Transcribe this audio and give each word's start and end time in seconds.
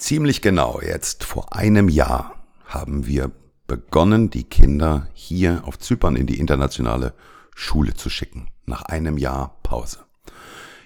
Ziemlich 0.00 0.40
genau 0.40 0.80
jetzt 0.80 1.24
vor 1.24 1.54
einem 1.54 1.90
Jahr 1.90 2.34
haben 2.64 3.06
wir 3.06 3.30
begonnen, 3.66 4.30
die 4.30 4.44
Kinder 4.44 5.08
hier 5.12 5.60
auf 5.66 5.78
Zypern 5.78 6.16
in 6.16 6.26
die 6.26 6.40
internationale 6.40 7.12
Schule 7.54 7.92
zu 7.92 8.08
schicken. 8.08 8.48
Nach 8.64 8.80
einem 8.80 9.18
Jahr 9.18 9.58
Pause. 9.62 9.98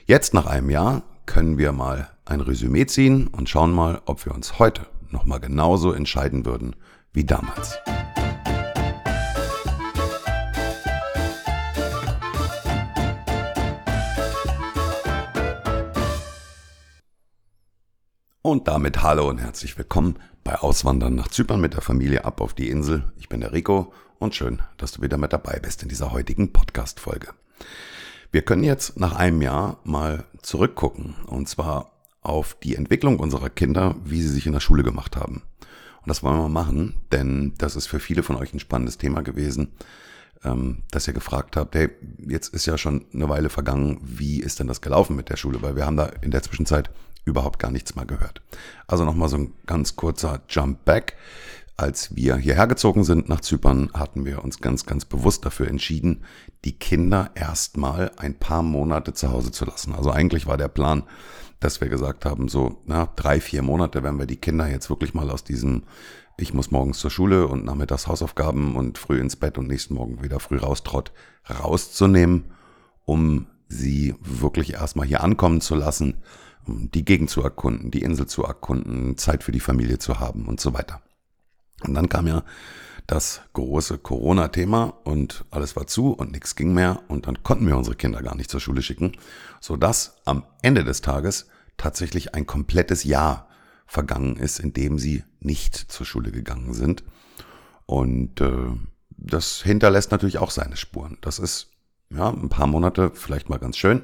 Jetzt 0.05 0.35
nach 0.35 0.47
einem 0.47 0.69
Jahr 0.69 1.05
können 1.27 1.59
wir 1.59 1.71
mal 1.71 2.11
ein 2.25 2.41
Resümee 2.41 2.87
ziehen 2.87 3.29
und 3.29 3.49
schauen 3.49 3.73
mal, 3.73 4.03
ob 4.05 4.27
wir 4.27 4.35
uns 4.35 4.59
heute 4.59 4.85
nochmal 5.11 5.39
genauso 5.39 5.93
entscheiden 5.93 6.45
würden 6.45 6.75
wie 7.13 7.25
damals. 7.25 7.79
Und 18.47 18.69
damit 18.69 19.01
hallo 19.01 19.31
und 19.31 19.39
herzlich 19.39 19.79
willkommen 19.79 20.19
bei 20.45 20.57
Auswandern 20.57 21.15
nach 21.15 21.29
Zypern 21.29 21.63
mit 21.63 21.73
der 21.73 21.81
Familie 21.81 22.27
ab 22.27 22.43
auf 22.43 22.53
die 22.53 22.69
Insel. 22.69 23.11
Ich 23.17 23.31
bin 23.31 23.41
der 23.41 23.55
Rico 23.55 23.95
und 24.19 24.35
schön, 24.35 24.61
dass 24.77 24.93
du 24.93 25.01
wieder 25.01 25.17
mit 25.17 25.33
dabei 25.33 25.59
bist 25.61 25.83
in 25.83 25.89
dieser 25.89 26.13
heutigen 26.13 26.53
Podcast-Folge. 26.53 27.29
Wir 28.33 28.43
können 28.43 28.63
jetzt 28.63 29.01
nach 29.01 29.17
einem 29.17 29.41
Jahr 29.41 29.79
mal 29.85 30.25
zurückgucken 30.43 31.15
und 31.27 31.49
zwar 31.49 31.93
auf 32.21 32.55
die 32.63 32.77
Entwicklung 32.77 33.19
unserer 33.19 33.49
Kinder, 33.49 33.97
wie 34.05 34.21
sie 34.21 34.29
sich 34.29 34.45
in 34.45 34.53
der 34.53 34.61
Schule 34.61 34.83
gemacht 34.83 35.17
haben. 35.17 35.41
Und 36.03 36.09
das 36.09 36.23
wollen 36.23 36.37
wir 36.37 36.51
machen, 36.51 36.97
denn 37.13 37.55
das 37.57 37.77
ist 37.77 37.87
für 37.87 37.99
viele 37.99 38.23
von 38.23 38.37
euch 38.37 38.53
ein 38.53 38.61
spannendes 38.61 38.99
Thema 38.99 39.23
gewesen, 39.23 39.73
ähm, 40.45 40.83
dass 40.91 41.09
ihr 41.09 41.15
gefragt 41.15 41.57
habt, 41.57 41.75
hey, 41.75 41.89
jetzt 42.19 42.53
ist 42.53 42.67
ja 42.67 42.77
schon 42.77 43.07
eine 43.15 43.31
Weile 43.31 43.49
vergangen, 43.49 44.01
wie 44.03 44.41
ist 44.41 44.61
denn 44.61 44.67
das 44.67 44.83
gelaufen 44.83 45.17
mit 45.17 45.31
der 45.31 45.39
Schule? 45.39 45.63
Weil 45.63 45.77
wir 45.77 45.87
haben 45.87 45.97
da 45.97 46.11
in 46.21 46.31
der 46.31 46.43
Zwischenzeit 46.43 46.91
überhaupt 47.25 47.59
gar 47.59 47.71
nichts 47.71 47.95
mehr 47.97 48.07
gehört. 48.07 48.43
Also 48.87 49.05
nochmal 49.05 49.29
so 49.29 49.37
ein 49.37 49.55
ganz 49.67 49.97
kurzer 49.97 50.43
Jump 50.49 50.85
back. 50.85 51.17
Als 51.77 52.15
wir 52.15 52.37
hierher 52.37 52.69
gezogen 52.69 53.03
sind 53.03 53.29
nach 53.29 53.41
Zypern, 53.41 53.91
hatten 53.95 54.25
wir 54.25 54.45
uns 54.45 54.61
ganz, 54.61 54.87
ganz 54.87 55.05
bewusst 55.05 55.45
dafür 55.45 55.67
entschieden, 55.67 56.23
die 56.65 56.79
Kinder 56.79 57.33
erstmal 57.35 58.13
ein 58.17 58.39
paar 58.39 58.63
Monate 58.63 59.13
zu 59.13 59.33
Hause 59.33 59.51
zu 59.51 59.65
lassen. 59.65 59.93
Also 59.93 60.13
eigentlich 60.13 60.47
war 60.47 60.57
der 60.57 60.69
Plan, 60.69 61.03
dass 61.59 61.81
wir 61.81 61.89
gesagt 61.89 62.27
haben, 62.27 62.49
so 62.49 62.81
na, 62.87 63.09
drei, 63.17 63.41
vier 63.41 63.63
Monate, 63.63 64.05
wenn 64.05 64.19
wir 64.21 64.27
die 64.27 64.37
Kinder 64.37 64.69
jetzt 64.69 64.89
wirklich 64.89 65.15
mal 65.15 65.31
aus 65.31 65.43
diesem, 65.43 65.83
ich 66.39 66.55
muss 66.55 66.71
morgens 66.71 66.99
zur 66.99 67.11
Schule 67.11 67.49
und 67.49 67.65
nachmittags 67.65 68.07
Hausaufgaben 68.07 68.77
und 68.77 68.97
früh 68.97 69.19
ins 69.19 69.35
Bett 69.35 69.59
und 69.59 69.67
nächsten 69.67 69.95
Morgen 69.95 70.23
wieder 70.23 70.39
früh 70.39 70.59
raustrott, 70.59 71.11
rauszunehmen, 71.51 72.53
um 73.05 73.47
sie 73.69 74.15
wirklich 74.21 74.75
erstmal 74.75 75.07
hier 75.07 75.25
ankommen 75.25 75.61
zu 75.61 75.75
lassen 75.75 76.23
die 76.67 77.05
Gegend 77.05 77.31
zu 77.31 77.43
erkunden, 77.43 77.91
die 77.91 78.03
Insel 78.03 78.27
zu 78.27 78.45
erkunden, 78.45 79.17
Zeit 79.17 79.43
für 79.43 79.53
die 79.53 79.61
Familie 79.61 79.99
zu 79.99 80.21
haben 80.21 80.47
und 80.47 80.61
so 80.61 80.75
weiter. 80.75 81.03
Und 81.83 81.95
dann 81.95 82.09
kam 82.09 82.27
ja 82.27 82.45
das 83.07 83.43
große 83.53 83.99
Corona-Thema 83.99 84.95
und 85.05 85.45
alles 85.51 85.77
war 85.77 85.87
zu 85.87 86.13
und 86.13 86.33
nichts 86.33 86.57
ging 86.57 86.73
mehr 86.73 87.03
und 87.09 87.27
dann 87.27 87.43
konnten 87.43 87.67
wir 87.67 87.77
unsere 87.77 87.97
Kinder 87.97 88.23
gar 88.23 88.35
nicht 88.35 88.51
zur 88.51 88.61
Schule 88.61 88.83
schicken, 88.83 89.13
sodass 89.61 90.17
am 90.25 90.45
Ende 90.63 90.85
des 90.85 91.03
Tages 91.03 91.49
tatsächlich 91.77 92.35
ein 92.35 92.47
komplettes 92.47 93.05
Jahr 93.05 93.49
vergangen 93.87 94.37
ist, 94.37 94.59
in 94.59 94.73
dem 94.73 94.99
sie 94.99 95.25
nicht 95.41 95.77
zur 95.77 96.07
Schule 96.07 96.33
gegangen 96.33 96.73
sind. 96.73 97.05
Und 97.85 98.41
äh, 98.41 98.73
das 99.11 99.63
hinterlässt 99.63 100.11
natürlich 100.11 100.39
auch 100.39 100.51
seine 100.51 100.77
Spuren. 100.77 101.19
Das 101.21 101.39
ist 101.39 101.71
ja 102.09 102.31
ein 102.31 102.49
paar 102.49 102.67
Monate 102.67 103.11
vielleicht 103.15 103.51
mal 103.51 103.59
ganz 103.59 103.77
schön 103.77 104.03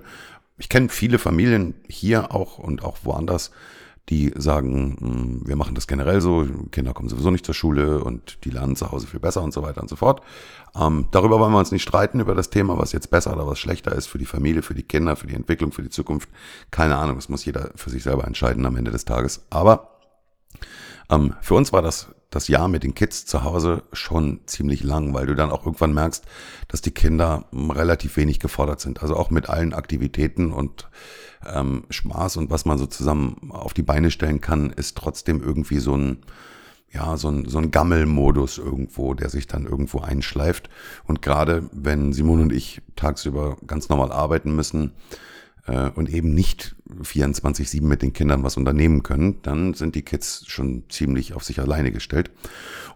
ich 0.61 0.69
kenne 0.69 0.91
viele 0.91 1.19
Familien 1.19 1.75
hier 1.89 2.34
auch 2.34 2.58
und 2.58 2.84
auch 2.84 2.98
woanders, 3.03 3.50
die 4.11 4.33
sagen, 4.36 4.97
hm, 5.00 5.48
wir 5.48 5.56
machen 5.56 5.75
das 5.75 5.86
generell 5.86 6.20
so, 6.20 6.47
Kinder 6.70 6.92
kommen 6.92 7.08
sowieso 7.08 7.30
nicht 7.30 7.47
zur 7.47 7.55
Schule 7.55 8.05
und 8.05 8.44
die 8.44 8.50
lernen 8.50 8.77
zu 8.77 8.92
Hause 8.92 9.06
viel 9.06 9.20
besser 9.20 9.42
und 9.42 9.55
so 9.55 9.62
weiter 9.62 9.80
und 9.80 9.89
so 9.89 9.97
fort. 9.97 10.20
Ähm, 10.78 11.06
darüber 11.12 11.41
wollen 11.41 11.52
wir 11.52 11.58
uns 11.58 11.72
nicht 11.72 11.83
streiten, 11.83 12.20
über 12.20 12.34
das 12.34 12.50
Thema, 12.50 12.77
was 12.77 12.92
jetzt 12.92 13.11
besser 13.11 13.33
oder 13.33 13.46
was 13.46 13.58
schlechter 13.58 13.92
ist 13.92 14.07
für 14.07 14.18
die 14.18 14.27
Familie, 14.27 14.61
für 14.62 14.74
die 14.74 14.83
Kinder, 14.83 15.17
für 15.17 15.27
die 15.27 15.34
Entwicklung, 15.34 15.73
für 15.73 15.83
die 15.83 15.90
Zukunft. 15.90 16.29
Keine 16.70 16.96
Ahnung, 16.96 17.17
das 17.17 17.30
muss 17.30 17.45
jeder 17.45 17.70
für 17.74 17.89
sich 17.89 18.02
selber 18.02 18.27
entscheiden 18.27 18.67
am 18.67 18.77
Ende 18.77 18.90
des 18.90 19.07
Tages. 19.07 19.46
Aber 19.48 19.96
ähm, 21.11 21.34
für 21.40 21.55
uns 21.55 21.73
war 21.73 21.80
das 21.80 22.08
das 22.30 22.46
Jahr 22.46 22.68
mit 22.68 22.85
den 22.85 22.95
Kids 22.95 23.27
zu 23.27 23.42
Hause 23.42 23.83
schon 23.92 24.41
ziemlich 24.46 24.85
lang, 24.85 25.13
weil 25.13 25.27
du 25.27 25.35
dann 25.35 25.51
auch 25.51 25.67
irgendwann 25.67 25.92
merkst, 25.92 26.24
dass 26.68 26.80
die 26.80 26.92
Kinder 26.92 27.45
hm, 27.51 27.70
relativ 27.70 28.17
wenig 28.17 28.39
gefordert 28.39 28.80
sind. 28.80 29.02
Also 29.02 29.17
auch 29.17 29.30
mit 29.30 29.48
allen 29.48 29.74
Aktivitäten 29.74 30.52
und 30.52 30.89
ähm, 31.45 31.85
Spaß 31.90 32.36
und 32.36 32.51
was 32.51 32.64
man 32.64 32.79
so 32.79 32.86
zusammen 32.86 33.51
auf 33.51 33.74
die 33.74 33.83
Beine 33.83 34.11
stellen 34.11 34.40
kann, 34.40 34.70
ist 34.70 34.96
trotzdem 34.96 35.42
irgendwie 35.42 35.79
so 35.79 35.96
ein, 35.96 36.19
ja, 36.92 37.17
so 37.17 37.29
ein, 37.29 37.48
so 37.48 37.58
ein 37.58 37.70
Gammelmodus 37.73 38.58
irgendwo, 38.58 39.14
der 39.14 39.29
sich 39.29 39.46
dann 39.46 39.67
irgendwo 39.67 40.01
einschleift. 40.01 40.70
Und 41.05 41.23
gerade 41.23 41.69
wenn 41.73 42.13
Simon 42.13 42.42
und 42.42 42.52
ich 42.52 42.80
tagsüber 42.95 43.57
ganz 43.67 43.89
normal 43.89 44.13
arbeiten 44.13 44.55
müssen, 44.55 44.92
und 45.66 46.08
eben 46.08 46.34
nicht 46.34 46.74
24-7 47.02 47.82
mit 47.82 48.02
den 48.02 48.12
Kindern 48.12 48.42
was 48.42 48.56
unternehmen 48.56 49.02
können, 49.02 49.42
dann 49.42 49.74
sind 49.74 49.94
die 49.94 50.02
Kids 50.02 50.44
schon 50.46 50.84
ziemlich 50.88 51.34
auf 51.34 51.44
sich 51.44 51.60
alleine 51.60 51.92
gestellt. 51.92 52.30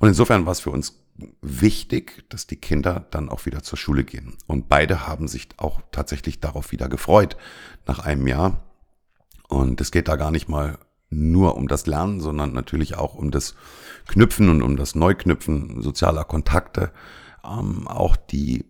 Und 0.00 0.08
insofern 0.08 0.46
war 0.46 0.52
es 0.52 0.60
für 0.60 0.70
uns 0.70 1.00
wichtig, 1.40 2.24
dass 2.28 2.46
die 2.46 2.56
Kinder 2.56 3.06
dann 3.10 3.28
auch 3.28 3.46
wieder 3.46 3.62
zur 3.62 3.78
Schule 3.78 4.04
gehen. 4.04 4.36
Und 4.46 4.68
beide 4.68 5.06
haben 5.06 5.28
sich 5.28 5.48
auch 5.56 5.80
tatsächlich 5.92 6.40
darauf 6.40 6.72
wieder 6.72 6.88
gefreut 6.88 7.36
nach 7.86 8.00
einem 8.00 8.26
Jahr. 8.26 8.64
Und 9.48 9.80
es 9.80 9.92
geht 9.92 10.08
da 10.08 10.16
gar 10.16 10.30
nicht 10.30 10.48
mal 10.48 10.78
nur 11.10 11.56
um 11.56 11.68
das 11.68 11.86
Lernen, 11.86 12.20
sondern 12.20 12.52
natürlich 12.52 12.96
auch 12.96 13.14
um 13.14 13.30
das 13.30 13.54
Knüpfen 14.08 14.48
und 14.48 14.62
um 14.62 14.76
das 14.76 14.94
Neuknüpfen 14.94 15.80
sozialer 15.80 16.24
Kontakte, 16.24 16.90
ähm, 17.44 17.86
auch 17.86 18.16
die 18.16 18.64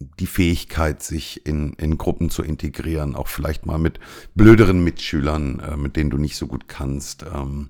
die 0.00 0.26
Fähigkeit, 0.26 1.02
sich 1.02 1.46
in, 1.46 1.74
in 1.74 1.98
Gruppen 1.98 2.30
zu 2.30 2.42
integrieren, 2.42 3.14
auch 3.14 3.28
vielleicht 3.28 3.66
mal 3.66 3.78
mit 3.78 4.00
blöderen 4.34 4.82
Mitschülern, 4.82 5.60
äh, 5.60 5.76
mit 5.76 5.96
denen 5.96 6.10
du 6.10 6.16
nicht 6.16 6.36
so 6.36 6.46
gut 6.46 6.68
kannst, 6.68 7.24
ähm, 7.32 7.68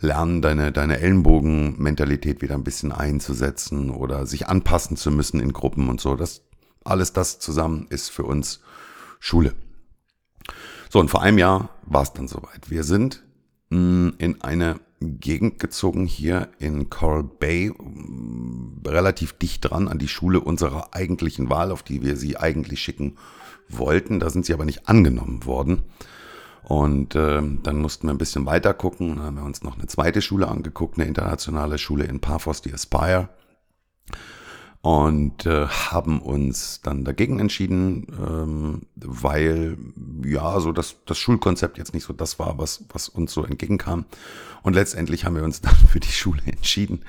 lernen, 0.00 0.42
deine, 0.42 0.72
deine 0.72 0.98
Ellenbogenmentalität 0.98 2.42
wieder 2.42 2.54
ein 2.54 2.64
bisschen 2.64 2.92
einzusetzen 2.92 3.90
oder 3.90 4.26
sich 4.26 4.48
anpassen 4.48 4.96
zu 4.96 5.10
müssen 5.10 5.40
in 5.40 5.52
Gruppen 5.52 5.88
und 5.88 6.00
so. 6.00 6.16
Das, 6.16 6.42
alles 6.84 7.12
das 7.12 7.38
zusammen 7.38 7.86
ist 7.88 8.10
für 8.10 8.24
uns 8.24 8.60
Schule. 9.20 9.54
So, 10.90 10.98
und 10.98 11.08
vor 11.08 11.22
einem 11.22 11.38
Jahr 11.38 11.70
war 11.84 12.02
es 12.02 12.12
dann 12.12 12.28
soweit. 12.28 12.68
Wir 12.70 12.84
sind 12.84 13.24
mh, 13.70 13.78
mm, 13.78 14.14
in 14.18 14.42
eine 14.42 14.80
Gegend 15.04 15.58
gezogen 15.58 16.06
hier 16.06 16.48
in 16.58 16.90
Coral 16.90 17.24
Bay, 17.24 17.72
relativ 18.86 19.32
dicht 19.34 19.64
dran 19.64 19.88
an 19.88 19.98
die 19.98 20.08
Schule 20.08 20.40
unserer 20.40 20.94
eigentlichen 20.94 21.50
Wahl, 21.50 21.70
auf 21.70 21.82
die 21.82 22.02
wir 22.02 22.16
sie 22.16 22.36
eigentlich 22.36 22.80
schicken 22.80 23.16
wollten. 23.68 24.20
Da 24.20 24.30
sind 24.30 24.46
sie 24.46 24.54
aber 24.54 24.64
nicht 24.64 24.88
angenommen 24.88 25.46
worden. 25.46 25.82
Und 26.62 27.14
äh, 27.14 27.42
dann 27.62 27.78
mussten 27.80 28.06
wir 28.06 28.14
ein 28.14 28.18
bisschen 28.18 28.46
weiter 28.46 28.72
gucken. 28.72 29.16
Dann 29.16 29.24
haben 29.24 29.36
wir 29.36 29.44
uns 29.44 29.62
noch 29.62 29.76
eine 29.76 29.86
zweite 29.86 30.22
Schule 30.22 30.48
angeguckt, 30.48 30.98
eine 30.98 31.06
internationale 31.06 31.78
Schule 31.78 32.04
in 32.04 32.20
Paphos, 32.20 32.62
die 32.62 32.72
Aspire 32.72 33.28
und 34.84 35.46
äh, 35.46 35.66
haben 35.66 36.20
uns 36.20 36.82
dann 36.82 37.06
dagegen 37.06 37.40
entschieden, 37.40 38.06
ähm, 38.20 38.82
weil 38.96 39.78
ja 40.22 40.60
so 40.60 40.72
das, 40.72 40.96
das 41.06 41.16
Schulkonzept 41.16 41.78
jetzt 41.78 41.94
nicht 41.94 42.04
so 42.04 42.12
das 42.12 42.38
war, 42.38 42.58
was, 42.58 42.84
was 42.92 43.08
uns 43.08 43.32
so 43.32 43.44
entgegenkam. 43.44 44.04
Und 44.62 44.74
letztendlich 44.74 45.24
haben 45.24 45.36
wir 45.36 45.42
uns 45.42 45.60
dann 45.62 45.74
für 45.74 46.00
die 46.00 46.12
Schule 46.12 46.42
entschieden, 46.44 47.02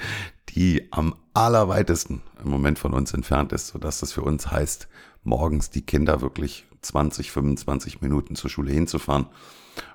die 0.52 0.88
am 0.92 1.16
allerweitesten 1.34 2.22
im 2.42 2.50
Moment 2.50 2.80
von 2.80 2.94
uns 2.94 3.14
entfernt 3.14 3.52
ist, 3.52 3.68
sodass 3.68 4.00
das 4.00 4.14
für 4.14 4.22
uns 4.22 4.50
heißt, 4.50 4.88
morgens 5.26 5.70
die 5.70 5.82
Kinder 5.82 6.22
wirklich 6.22 6.66
20, 6.82 7.30
25 7.30 8.00
Minuten 8.00 8.38
zur 8.38 8.50
Schule 8.50 8.72
hinzufahren 8.72 9.26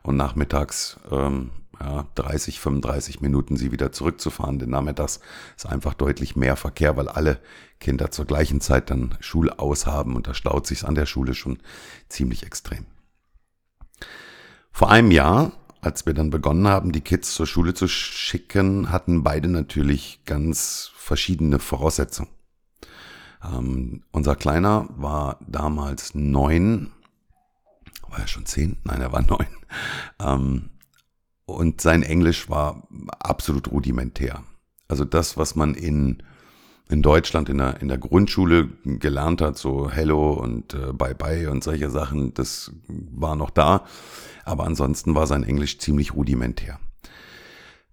und 0.02 0.18
nachmittags 0.18 1.00
ähm, 1.10 1.48
ja, 1.80 2.06
30, 2.14 2.60
35 2.60 3.20
Minuten 3.20 3.56
sie 3.56 3.72
wieder 3.72 3.90
zurückzufahren, 3.90 4.58
denn 4.58 4.70
nachmittags 4.70 5.20
ist 5.56 5.66
einfach 5.66 5.94
deutlich 5.94 6.36
mehr 6.36 6.56
Verkehr, 6.56 6.96
weil 6.96 7.08
alle 7.08 7.40
Kinder 7.78 8.10
zur 8.10 8.26
gleichen 8.26 8.60
Zeit 8.60 8.90
dann 8.90 9.16
Schule 9.20 9.58
aushaben 9.58 10.14
und 10.14 10.26
da 10.26 10.34
staut 10.34 10.66
sich 10.66 10.84
an 10.84 10.94
der 10.94 11.06
Schule 11.06 11.34
schon 11.34 11.58
ziemlich 12.08 12.44
extrem. 12.44 12.86
Vor 14.70 14.90
einem 14.90 15.10
Jahr, 15.10 15.52
als 15.80 16.04
wir 16.04 16.12
dann 16.12 16.30
begonnen 16.30 16.68
haben, 16.68 16.92
die 16.92 17.00
Kids 17.00 17.34
zur 17.34 17.46
Schule 17.46 17.72
zu 17.72 17.88
schicken, 17.88 18.90
hatten 18.90 19.22
beide 19.22 19.48
natürlich 19.48 20.20
ganz 20.26 20.90
verschiedene 20.94 21.58
Voraussetzungen. 21.58 22.30
Ähm, 23.42 24.02
unser 24.10 24.36
Kleiner 24.36 24.86
war 24.90 25.38
damals 25.46 26.14
neun, 26.14 26.90
war 28.08 28.18
er 28.18 28.28
schon 28.28 28.44
zehn? 28.44 28.76
Nein, 28.84 29.00
er 29.00 29.12
war 29.12 29.22
neun. 29.26 29.46
Ähm, 30.20 30.70
und 31.50 31.80
sein 31.80 32.02
Englisch 32.02 32.48
war 32.48 32.88
absolut 33.18 33.70
rudimentär. 33.70 34.42
Also 34.88 35.04
das, 35.04 35.36
was 35.36 35.54
man 35.54 35.74
in, 35.74 36.22
in 36.88 37.02
Deutschland 37.02 37.48
in 37.48 37.58
der, 37.58 37.80
in 37.80 37.88
der 37.88 37.98
Grundschule 37.98 38.68
gelernt 38.84 39.40
hat, 39.40 39.56
so 39.56 39.90
Hello 39.90 40.32
und 40.32 40.74
äh, 40.74 40.92
Bye 40.92 41.14
Bye 41.14 41.50
und 41.50 41.62
solche 41.62 41.90
Sachen, 41.90 42.34
das 42.34 42.72
war 42.88 43.36
noch 43.36 43.50
da. 43.50 43.84
Aber 44.44 44.64
ansonsten 44.64 45.14
war 45.14 45.26
sein 45.26 45.44
Englisch 45.44 45.78
ziemlich 45.78 46.14
rudimentär. 46.14 46.80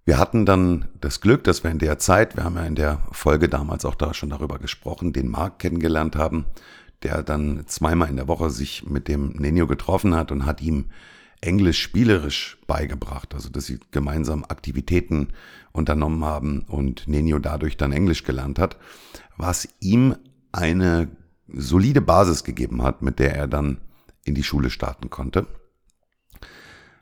Wir 0.04 0.18
hatten 0.18 0.46
dann 0.46 0.88
das 1.00 1.20
Glück, 1.20 1.44
dass 1.44 1.62
wir 1.62 1.70
in 1.70 1.78
der 1.78 1.98
Zeit, 1.98 2.34
wir 2.34 2.44
haben 2.44 2.56
ja 2.56 2.64
in 2.64 2.74
der 2.74 3.02
Folge 3.12 3.48
damals 3.48 3.84
auch 3.84 3.94
da 3.94 4.14
schon 4.14 4.30
darüber 4.30 4.58
gesprochen, 4.58 5.12
den 5.12 5.28
Marc 5.28 5.58
kennengelernt 5.58 6.16
haben, 6.16 6.46
der 7.02 7.22
dann 7.22 7.64
zweimal 7.66 8.08
in 8.08 8.16
der 8.16 8.26
Woche 8.26 8.50
sich 8.50 8.88
mit 8.88 9.06
dem 9.06 9.34
Nenio 9.38 9.66
getroffen 9.66 10.14
hat 10.14 10.32
und 10.32 10.46
hat 10.46 10.62
ihm 10.62 10.86
Englisch 11.40 11.80
spielerisch 11.80 12.58
beigebracht, 12.66 13.34
also 13.34 13.48
dass 13.48 13.66
sie 13.66 13.78
gemeinsam 13.90 14.44
Aktivitäten 14.44 15.28
unternommen 15.72 16.24
haben 16.24 16.60
und 16.62 17.06
Nenio 17.06 17.38
dadurch 17.38 17.76
dann 17.76 17.92
Englisch 17.92 18.24
gelernt 18.24 18.58
hat, 18.58 18.76
was 19.36 19.68
ihm 19.80 20.16
eine 20.52 21.08
solide 21.46 22.00
Basis 22.00 22.44
gegeben 22.44 22.82
hat, 22.82 23.02
mit 23.02 23.18
der 23.18 23.34
er 23.34 23.46
dann 23.46 23.78
in 24.24 24.34
die 24.34 24.42
Schule 24.42 24.70
starten 24.70 25.10
konnte. 25.10 25.46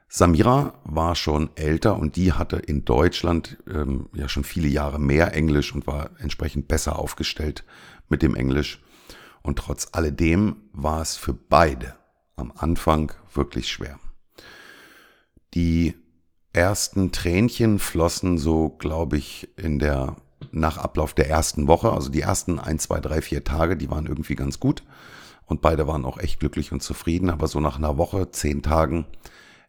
Samira 0.09 0.75
war 0.85 1.17
schon 1.17 1.51
älter 1.57 1.99
und 1.99 2.17
die 2.17 2.33
hatte 2.33 2.57
in 2.57 2.85
Deutschland 2.85 3.59
ähm, 3.69 4.09
ja 4.15 4.29
schon 4.29 4.45
viele 4.45 4.69
Jahre 4.69 5.01
mehr 5.01 5.35
Englisch 5.35 5.75
und 5.75 5.87
war 5.87 6.11
entsprechend 6.19 6.69
besser 6.69 6.99
aufgestellt 6.99 7.65
mit 8.09 8.23
dem 8.23 8.37
Englisch. 8.37 8.83
Und 9.43 9.59
trotz 9.59 9.89
alledem 9.93 10.57
war 10.73 11.03
es 11.03 11.17
für 11.17 11.35
beide 11.35 11.97
am 12.37 12.53
Anfang 12.57 13.13
wirklich 13.35 13.69
schwer. 13.69 13.99
Die 15.57 15.95
ersten 16.53 17.13
Tränchen 17.13 17.79
flossen 17.79 18.37
so, 18.37 18.69
glaube 18.69 19.17
ich, 19.17 19.49
in 19.57 19.79
der 19.79 20.17
nach 20.53 20.77
Ablauf 20.77 21.15
der 21.15 21.31
ersten 21.31 21.67
Woche, 21.67 21.93
also 21.93 22.11
die 22.11 22.21
ersten 22.21 22.59
ein, 22.59 22.79
zwei, 22.79 23.01
drei, 23.01 23.23
vier 23.23 23.43
Tage, 23.43 23.79
die 23.79 23.91
waren 23.91 24.05
irgendwie 24.05 24.35
ganz 24.35 24.61
gut 24.61 24.83
und 25.47 25.63
beide 25.63 25.87
waren 25.87 26.05
auch 26.05 26.19
echt 26.19 26.41
glücklich 26.41 26.73
und 26.73 26.83
zufrieden. 26.83 27.31
Aber 27.31 27.49
so 27.49 27.59
nach 27.59 27.79
einer 27.79 27.97
Woche, 27.97 28.31
zehn 28.33 28.63
Tagen 28.63 29.07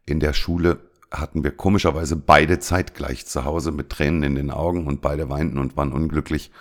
in 0.05 0.19
der 0.19 0.33
Schule 0.33 0.81
hatten 1.09 1.45
wir 1.45 1.51
komischerweise 1.51 2.17
beide 2.17 2.59
zeitgleich 2.59 3.25
zu 3.25 3.45
Hause 3.45 3.71
mit 3.71 3.89
Tränen 3.89 4.23
in 4.23 4.35
den 4.35 4.51
Augen 4.51 4.87
und 4.87 4.99
beide 4.99 5.29
weinten 5.29 5.57
und 5.57 5.77
waren 5.77 5.93
unglücklich. 5.93 6.51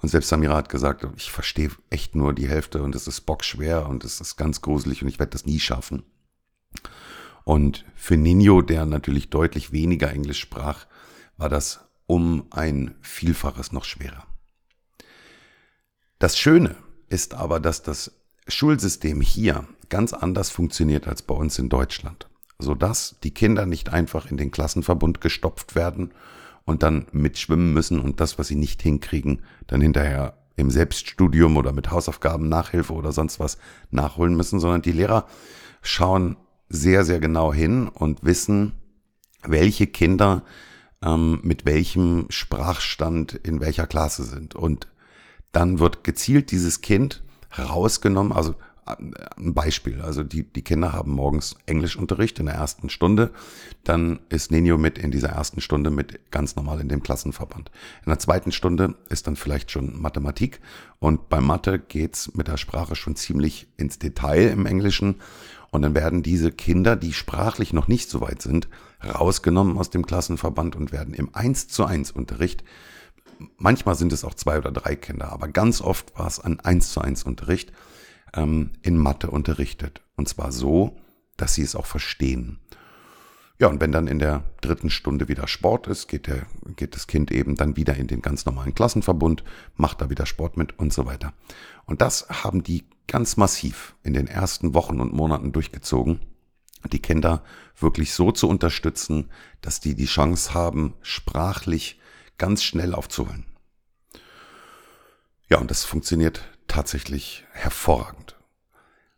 Und 0.00 0.10
selbst 0.10 0.28
Samira 0.28 0.54
hat 0.54 0.68
gesagt, 0.68 1.08
ich 1.16 1.32
verstehe 1.32 1.70
echt 1.90 2.14
nur 2.14 2.34
die 2.34 2.48
Hälfte 2.48 2.84
und 2.84 2.94
es 2.94 3.08
ist 3.08 3.22
bockschwer 3.22 3.88
und 3.88 4.04
es 4.04 4.20
ist 4.20 4.36
ganz 4.36 4.60
gruselig 4.60 5.02
und 5.02 5.08
ich 5.08 5.18
werde 5.18 5.32
das 5.32 5.44
nie 5.44 5.58
schaffen. 5.58 6.04
Und 7.50 7.84
für 7.96 8.16
Nino, 8.16 8.62
der 8.62 8.86
natürlich 8.86 9.28
deutlich 9.28 9.72
weniger 9.72 10.12
Englisch 10.12 10.38
sprach, 10.38 10.86
war 11.36 11.48
das 11.48 11.80
um 12.06 12.44
ein 12.50 12.94
Vielfaches 13.00 13.72
noch 13.72 13.84
schwerer. 13.84 14.24
Das 16.18 16.38
Schöne 16.38 16.76
ist 17.08 17.34
aber, 17.34 17.58
dass 17.58 17.82
das 17.82 18.12
Schulsystem 18.46 19.20
hier 19.20 19.66
ganz 19.88 20.12
anders 20.12 20.50
funktioniert 20.50 21.08
als 21.08 21.22
bei 21.22 21.34
uns 21.34 21.58
in 21.58 21.68
Deutschland 21.68 22.30
sodass 22.62 23.16
die 23.22 23.32
Kinder 23.32 23.66
nicht 23.66 23.88
einfach 23.90 24.30
in 24.30 24.36
den 24.36 24.50
Klassenverbund 24.50 25.20
gestopft 25.20 25.74
werden 25.74 26.12
und 26.64 26.82
dann 26.82 27.06
mitschwimmen 27.12 27.72
müssen 27.72 28.00
und 28.00 28.20
das, 28.20 28.38
was 28.38 28.48
sie 28.48 28.56
nicht 28.56 28.82
hinkriegen, 28.82 29.42
dann 29.66 29.80
hinterher 29.80 30.34
im 30.56 30.70
Selbststudium 30.70 31.56
oder 31.56 31.72
mit 31.72 31.90
Hausaufgaben, 31.90 32.48
Nachhilfe 32.48 32.92
oder 32.92 33.12
sonst 33.12 33.40
was 33.40 33.58
nachholen 33.90 34.36
müssen, 34.36 34.60
sondern 34.60 34.82
die 34.82 34.92
Lehrer 34.92 35.26
schauen 35.82 36.36
sehr, 36.70 37.04
sehr 37.04 37.20
genau 37.20 37.52
hin 37.52 37.88
und 37.88 38.24
wissen, 38.24 38.72
welche 39.42 39.86
Kinder 39.86 40.44
ähm, 41.02 41.40
mit 41.42 41.66
welchem 41.66 42.26
Sprachstand 42.30 43.34
in 43.34 43.60
welcher 43.60 43.86
Klasse 43.86 44.24
sind. 44.24 44.54
Und 44.54 44.88
dann 45.52 45.80
wird 45.80 46.04
gezielt 46.04 46.50
dieses 46.52 46.80
Kind 46.80 47.22
rausgenommen, 47.58 48.32
also 48.32 48.54
ein 48.96 49.54
Beispiel. 49.54 50.00
Also 50.00 50.22
die, 50.22 50.42
die 50.42 50.62
Kinder 50.62 50.92
haben 50.92 51.12
morgens 51.12 51.56
Englischunterricht 51.66 52.38
in 52.38 52.46
der 52.46 52.54
ersten 52.54 52.90
Stunde. 52.90 53.30
Dann 53.84 54.20
ist 54.28 54.50
Nenio 54.50 54.78
mit 54.78 54.98
in 54.98 55.10
dieser 55.10 55.30
ersten 55.30 55.60
Stunde 55.60 55.90
mit 55.90 56.30
ganz 56.30 56.56
normal 56.56 56.80
in 56.80 56.88
dem 56.88 57.02
Klassenverband. 57.02 57.70
In 58.04 58.10
der 58.10 58.18
zweiten 58.18 58.52
Stunde 58.52 58.96
ist 59.08 59.26
dann 59.26 59.36
vielleicht 59.36 59.70
schon 59.70 60.00
Mathematik. 60.00 60.60
Und 60.98 61.28
bei 61.28 61.40
Mathe 61.40 61.78
geht's 61.78 62.34
mit 62.34 62.48
der 62.48 62.56
Sprache 62.56 62.96
schon 62.96 63.16
ziemlich 63.16 63.68
ins 63.76 63.98
Detail 63.98 64.48
im 64.48 64.66
Englischen. 64.66 65.16
Und 65.70 65.82
dann 65.82 65.94
werden 65.94 66.22
diese 66.22 66.50
Kinder, 66.50 66.96
die 66.96 67.12
sprachlich 67.12 67.72
noch 67.72 67.86
nicht 67.86 68.10
so 68.10 68.20
weit 68.20 68.42
sind, 68.42 68.68
rausgenommen 69.04 69.78
aus 69.78 69.90
dem 69.90 70.04
Klassenverband 70.04 70.74
und 70.76 70.92
werden 70.92 71.14
im 71.14 71.34
1 71.34 71.68
zu 71.68 71.84
1 71.84 72.10
Unterricht 72.10 72.64
Manchmal 73.56 73.94
sind 73.94 74.12
es 74.12 74.24
auch 74.24 74.34
zwei 74.34 74.58
oder 74.58 74.70
drei 74.70 74.96
Kinder, 74.96 75.32
aber 75.32 75.48
ganz 75.48 75.80
oft 75.80 76.18
war 76.18 76.26
es 76.26 76.40
ein 76.40 76.60
1 76.60 76.92
zu 76.92 77.00
1 77.00 77.24
Unterricht 77.24 77.72
ähm, 78.34 78.70
in 78.82 78.98
Mathe 78.98 79.30
unterrichtet. 79.30 80.02
Und 80.16 80.28
zwar 80.28 80.52
so, 80.52 80.96
dass 81.36 81.54
sie 81.54 81.62
es 81.62 81.74
auch 81.74 81.86
verstehen. 81.86 82.58
Ja, 83.58 83.68
und 83.68 83.80
wenn 83.80 83.92
dann 83.92 84.06
in 84.06 84.18
der 84.18 84.44
dritten 84.62 84.88
Stunde 84.88 85.28
wieder 85.28 85.46
Sport 85.46 85.86
ist, 85.86 86.08
geht, 86.08 86.26
der, 86.26 86.46
geht 86.76 86.94
das 86.94 87.06
Kind 87.06 87.30
eben 87.30 87.56
dann 87.56 87.76
wieder 87.76 87.94
in 87.96 88.06
den 88.06 88.22
ganz 88.22 88.46
normalen 88.46 88.74
Klassenverbund, 88.74 89.44
macht 89.76 90.00
da 90.00 90.08
wieder 90.08 90.24
Sport 90.24 90.56
mit 90.56 90.78
und 90.78 90.92
so 90.92 91.04
weiter. 91.04 91.34
Und 91.84 92.00
das 92.00 92.28
haben 92.28 92.62
die 92.62 92.84
ganz 93.10 93.36
massiv 93.36 93.96
in 94.04 94.14
den 94.14 94.28
ersten 94.28 94.72
Wochen 94.72 95.00
und 95.00 95.12
Monaten 95.12 95.50
durchgezogen, 95.50 96.20
die 96.92 97.00
Kinder 97.00 97.42
wirklich 97.76 98.14
so 98.14 98.30
zu 98.30 98.48
unterstützen, 98.48 99.30
dass 99.60 99.80
die 99.80 99.96
die 99.96 100.06
Chance 100.06 100.54
haben, 100.54 100.94
sprachlich 101.02 102.00
ganz 102.38 102.62
schnell 102.62 102.94
aufzuholen. 102.94 103.46
Ja, 105.48 105.58
und 105.58 105.72
das 105.72 105.84
funktioniert 105.84 106.48
tatsächlich 106.68 107.44
hervorragend. 107.50 108.36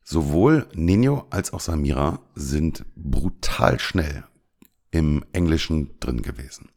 Sowohl 0.02 0.66
Nino 0.72 1.26
als 1.28 1.52
auch 1.52 1.60
Samira 1.60 2.20
sind 2.34 2.86
brutal 2.96 3.78
schnell 3.78 4.24
im 4.90 5.22
Englischen 5.32 5.90
drin 6.00 6.22
gewesen. 6.22 6.70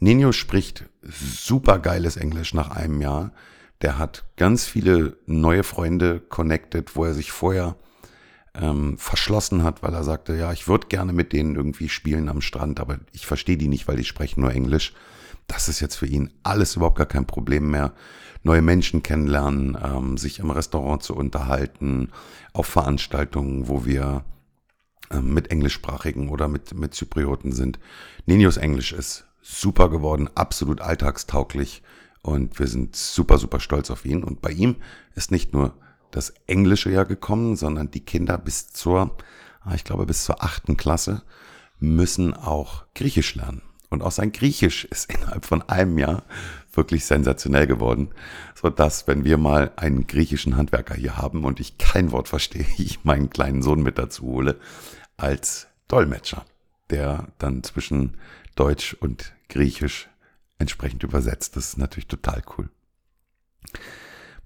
Nino 0.00 0.32
spricht 0.32 0.84
super 1.00 1.78
geiles 1.78 2.18
Englisch 2.18 2.52
nach 2.52 2.70
einem 2.70 3.00
Jahr. 3.00 3.32
Der 3.82 3.98
hat 3.98 4.24
ganz 4.36 4.64
viele 4.64 5.16
neue 5.26 5.64
Freunde 5.64 6.20
connected, 6.20 6.94
wo 6.94 7.04
er 7.04 7.14
sich 7.14 7.32
vorher 7.32 7.76
ähm, 8.54 8.96
verschlossen 8.96 9.64
hat, 9.64 9.82
weil 9.82 9.92
er 9.92 10.04
sagte, 10.04 10.36
ja, 10.36 10.52
ich 10.52 10.68
würde 10.68 10.86
gerne 10.86 11.12
mit 11.12 11.32
denen 11.32 11.56
irgendwie 11.56 11.88
spielen 11.88 12.28
am 12.28 12.40
Strand, 12.40 12.80
aber 12.80 12.98
ich 13.12 13.26
verstehe 13.26 13.56
die 13.56 13.68
nicht, 13.68 13.88
weil 13.88 13.96
die 13.96 14.04
sprechen 14.04 14.40
nur 14.40 14.52
Englisch. 14.52 14.94
Das 15.48 15.68
ist 15.68 15.80
jetzt 15.80 15.96
für 15.96 16.06
ihn 16.06 16.32
alles 16.44 16.76
überhaupt 16.76 16.98
gar 16.98 17.06
kein 17.06 17.26
Problem 17.26 17.70
mehr 17.70 17.92
neue 18.44 18.62
Menschen 18.62 19.02
kennenlernen, 19.02 19.76
ähm, 19.82 20.16
sich 20.16 20.38
im 20.38 20.50
Restaurant 20.50 21.02
zu 21.02 21.14
unterhalten, 21.16 22.10
auf 22.52 22.66
Veranstaltungen, 22.66 23.68
wo 23.68 23.84
wir 23.84 24.24
ähm, 25.10 25.34
mit 25.34 25.50
Englischsprachigen 25.50 26.28
oder 26.28 26.48
mit, 26.48 26.74
mit 26.74 26.94
Zyprioten 26.94 27.52
sind. 27.52 27.78
Ninios 28.26 28.56
Englisch 28.56 28.92
ist 28.92 29.26
super 29.40 29.90
geworden, 29.90 30.28
absolut 30.34 30.80
alltagstauglich 30.80 31.82
und 32.22 32.58
wir 32.58 32.68
sind 32.68 32.94
super, 32.94 33.38
super 33.38 33.60
stolz 33.60 33.90
auf 33.90 34.04
ihn. 34.04 34.22
Und 34.22 34.40
bei 34.40 34.50
ihm 34.50 34.76
ist 35.14 35.30
nicht 35.30 35.52
nur 35.52 35.74
das 36.12 36.32
Englische 36.46 36.90
ja 36.90 37.04
gekommen, 37.04 37.56
sondern 37.56 37.90
die 37.90 38.04
Kinder 38.04 38.38
bis 38.38 38.68
zur, 38.68 39.16
ah, 39.62 39.74
ich 39.74 39.84
glaube, 39.84 40.06
bis 40.06 40.24
zur 40.24 40.42
achten 40.42 40.76
Klasse 40.76 41.22
müssen 41.78 42.32
auch 42.32 42.84
Griechisch 42.94 43.34
lernen. 43.34 43.62
Und 43.90 44.02
auch 44.02 44.12
sein 44.12 44.32
Griechisch 44.32 44.84
ist 44.84 45.12
innerhalb 45.12 45.44
von 45.44 45.62
einem 45.62 45.98
Jahr 45.98 46.22
wirklich 46.72 47.04
sensationell 47.04 47.66
geworden, 47.66 48.10
so 48.54 48.70
dass 48.70 49.06
wenn 49.06 49.24
wir 49.24 49.36
mal 49.36 49.72
einen 49.76 50.06
griechischen 50.06 50.56
Handwerker 50.56 50.94
hier 50.94 51.18
haben 51.18 51.44
und 51.44 51.60
ich 51.60 51.76
kein 51.76 52.12
Wort 52.12 52.28
verstehe, 52.28 52.64
ich 52.78 53.04
meinen 53.04 53.30
kleinen 53.30 53.62
Sohn 53.62 53.82
mit 53.82 53.98
dazu 53.98 54.22
hole 54.22 54.60
als 55.16 55.66
Dolmetscher, 55.88 56.44
der 56.88 57.28
dann 57.38 57.62
zwischen 57.64 58.16
Deutsch 58.54 58.94
und 58.94 59.32
Griechisch 59.48 60.08
entsprechend 60.62 61.02
übersetzt. 61.02 61.56
Das 61.56 61.68
ist 61.68 61.78
natürlich 61.78 62.08
total 62.08 62.42
cool. 62.56 62.70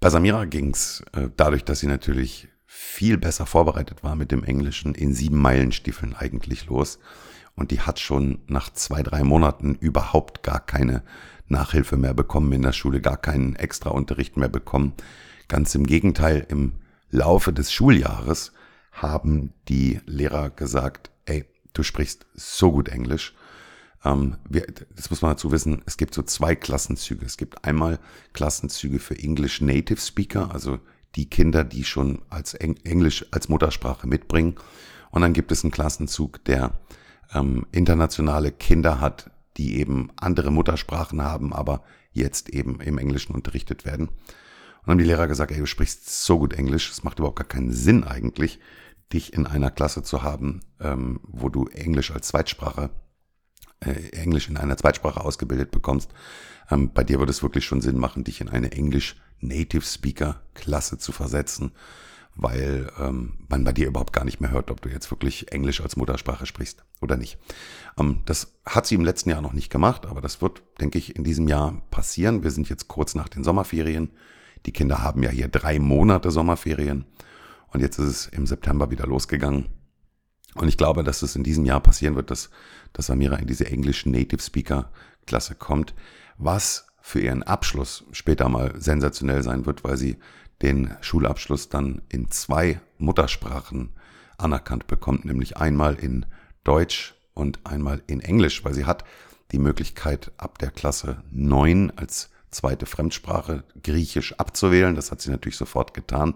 Bei 0.01 0.11
Samira 0.11 0.45
ging's 0.45 1.05
äh, 1.13 1.29
dadurch, 1.37 1.65
dass 1.65 1.81
sie 1.81 1.87
natürlich 1.87 2.49
viel 2.67 3.17
besser 3.17 3.47
vorbereitet 3.47 4.03
war 4.03 4.17
mit 4.17 4.33
dem 4.33 4.45
Englischen 4.45 4.95
in 4.95 5.15
sieben 5.15 5.39
Meilenstiefeln 5.39 6.15
eigentlich 6.15 6.67
los. 6.67 6.99
Und 7.55 7.71
die 7.71 7.81
hat 7.81 8.01
schon 8.01 8.41
nach 8.49 8.71
zwei, 8.71 9.03
drei 9.03 9.25
Monaten 9.25 9.77
überhaupt 9.77 10.43
gar 10.43 10.61
keine 10.61 11.03
Nachhilfe 11.49 11.97
mehr 11.97 12.13
bekommen 12.13 12.53
in 12.53 12.63
der 12.63 12.73
Schule, 12.73 13.01
gar 13.01 13.17
keinen 13.17 13.57
extra 13.57 13.91
Unterricht 13.91 14.37
mehr 14.37 14.49
bekommen. 14.49 14.93
Ganz 15.49 15.75
im 15.75 15.87
Gegenteil, 15.87 16.45
im 16.49 16.75
Laufe 17.11 17.53
des 17.53 17.73
Schuljahres 17.73 18.53
haben 18.93 19.55
die 19.69 20.01
Lehrer 20.07 20.51
gesagt, 20.51 21.11
ey, 21.25 21.45
du 21.73 21.83
sprichst 21.83 22.27
so 22.35 22.73
gut 22.73 22.89
Englisch. 22.89 23.35
Ähm, 24.07 24.37
wir, 24.49 24.67
das 24.95 25.11
muss 25.11 25.23
man 25.23 25.33
dazu 25.33 25.51
wissen, 25.51 25.83
es 25.85 25.97
gibt 25.97 26.15
so 26.15 26.23
zwei 26.23 26.55
Klassenzüge. 26.55 27.27
Es 27.27 27.37
gibt 27.37 27.65
einmal 27.65 27.99
Klassenzüge 28.33 28.99
für 29.01 29.19
English 29.19 29.61
Native 29.61 30.01
Speaker, 30.01 30.53
also 30.53 30.79
die 31.17 31.29
Kinder, 31.29 31.65
die 31.65 31.85
schon 31.85 32.23
als 32.29 32.55
Englisch 32.55 33.27
als 33.33 33.49
Muttersprache 33.49 34.07
mitbringen. 34.07 34.57
Und 35.11 35.23
dann 35.23 35.33
gibt 35.33 35.51
es 35.51 35.65
einen 35.65 35.73
Klassenzug, 35.73 36.45
der 36.45 36.79
ähm, 37.35 37.67
internationale 37.73 38.53
Kinder 38.53 39.01
hat, 39.01 39.31
die 39.57 39.79
eben 39.79 40.11
andere 40.17 40.51
Muttersprachen 40.51 41.23
haben, 41.23 41.53
aber 41.53 41.83
jetzt 42.13 42.51
eben 42.51 42.81
im 42.81 42.99
Englischen 42.99 43.35
unterrichtet 43.35 43.85
werden. 43.85 44.09
Und 44.83 44.91
haben 44.91 44.99
die 44.99 45.05
Lehrer 45.05 45.27
gesagt, 45.27 45.51
ey, 45.51 45.59
du 45.59 45.67
sprichst 45.67 46.25
so 46.25 46.39
gut 46.39 46.53
Englisch, 46.53 46.91
es 46.91 47.03
macht 47.03 47.19
überhaupt 47.19 47.39
gar 47.39 47.49
keinen 47.49 47.73
Sinn 47.73 48.05
eigentlich, 48.05 48.61
dich 49.13 49.33
in 49.33 49.47
einer 49.47 49.71
Klasse 49.71 50.03
zu 50.03 50.23
haben, 50.23 50.61
ähm, 50.81 51.21
wo 51.23 51.49
du 51.49 51.67
Englisch 51.69 52.11
als 52.11 52.29
Zweitsprache 52.29 52.91
Englisch 53.81 54.49
in 54.49 54.57
einer 54.57 54.77
Zweitsprache 54.77 55.25
ausgebildet 55.25 55.71
bekommst, 55.71 56.11
ähm, 56.71 56.93
bei 56.93 57.05
dir 57.05 57.19
würde 57.19 57.31
es 57.31 57.43
wirklich 57.43 57.65
schon 57.65 57.81
Sinn 57.81 57.99
machen, 57.99 58.25
dich 58.25 58.41
in 58.41 58.49
eine 58.49 58.73
Englisch 58.73 59.17
Native 59.41 59.85
Speaker 59.85 60.41
Klasse 60.55 60.99
zu 60.99 61.13
versetzen, 61.13 61.73
weil 62.35 62.91
ähm, 62.99 63.35
man 63.49 63.65
bei 63.65 63.73
dir 63.73 63.87
überhaupt 63.87 64.13
gar 64.13 64.25
nicht 64.25 64.41
mehr 64.41 64.51
hört, 64.51 64.71
ob 64.71 64.81
du 64.83 64.89
jetzt 64.89 65.11
wirklich 65.11 65.53
Englisch 65.53 65.81
als 65.81 65.97
Muttersprache 65.97 66.47
sprichst 66.47 66.85
oder 67.01 67.17
nicht. 67.17 67.39
Ähm, 67.99 68.23
das 68.27 68.59
hat 68.65 68.87
sie 68.87 68.95
im 68.95 69.05
letzten 69.05 69.31
Jahr 69.31 69.43
noch 69.43 69.53
nicht 69.53 69.71
gemacht, 69.71 70.07
aber 70.07 70.21
das 70.21 70.43
wird, 70.43 70.63
denke 70.81 70.99
ich, 70.99 71.17
in 71.17 71.25
diesem 71.25 71.49
Jahr 71.49 71.83
passieren. 71.91 72.43
Wir 72.43 72.51
sind 72.51 72.69
jetzt 72.69 72.89
kurz 72.89 73.15
nach 73.15 73.29
den 73.29 73.45
Sommerferien. 73.45 74.11
Die 74.67 74.73
Kinder 74.73 75.03
haben 75.03 75.23
ja 75.23 75.31
hier 75.31 75.49
drei 75.49 75.79
Monate 75.79 76.31
Sommerferien 76.31 77.05
und 77.69 77.81
jetzt 77.81 77.99
ist 77.99 78.09
es 78.09 78.27
im 78.27 78.47
September 78.47 78.91
wieder 78.91 79.07
losgegangen. 79.07 79.69
Und 80.57 80.69
ich 80.69 80.77
glaube, 80.77 81.05
dass 81.05 81.23
es 81.23 81.37
in 81.37 81.45
diesem 81.45 81.65
Jahr 81.65 81.81
passieren 81.81 82.17
wird, 82.17 82.31
dass, 82.31 82.51
dass 82.93 83.07
Samira 83.07 83.37
in 83.37 83.47
diese 83.47 83.67
englischen 83.67 84.13
Native 84.13 84.43
Speaker 84.43 84.91
Klasse 85.27 85.55
kommt, 85.55 85.95
was 86.39 86.87
für 87.01 87.21
ihren 87.21 87.43
Abschluss 87.43 88.05
später 88.13 88.49
mal 88.49 88.75
sensationell 88.81 89.43
sein 89.43 89.67
wird, 89.67 89.85
weil 89.85 89.97
sie 89.97 90.17
den 90.63 90.95
Schulabschluss 91.01 91.69
dann 91.69 92.03
in 92.09 92.31
zwei 92.31 92.81
Muttersprachen 92.99 93.91
anerkannt 94.39 94.87
bekommt, 94.87 95.25
nämlich 95.25 95.57
einmal 95.57 95.95
in 95.95 96.27
Deutsch 96.65 97.15
und 97.35 97.61
einmal 97.65 98.03
in 98.07 98.21
Englisch, 98.21 98.65
weil 98.65 98.75
sie 98.75 98.87
hat 98.87 99.05
die 99.53 99.59
Möglichkeit 99.59 100.33
ab 100.37 100.59
der 100.59 100.71
Klasse 100.71 101.23
9 101.31 101.93
als 101.97 102.31
zweite 102.51 102.87
Fremdsprache 102.87 103.65
Griechisch 103.83 104.33
abzuwählen. 104.39 104.95
Das 104.95 105.13
hat 105.13 105.21
sie 105.21 105.31
natürlich 105.31 105.57
sofort 105.57 105.95
getan. 105.95 106.35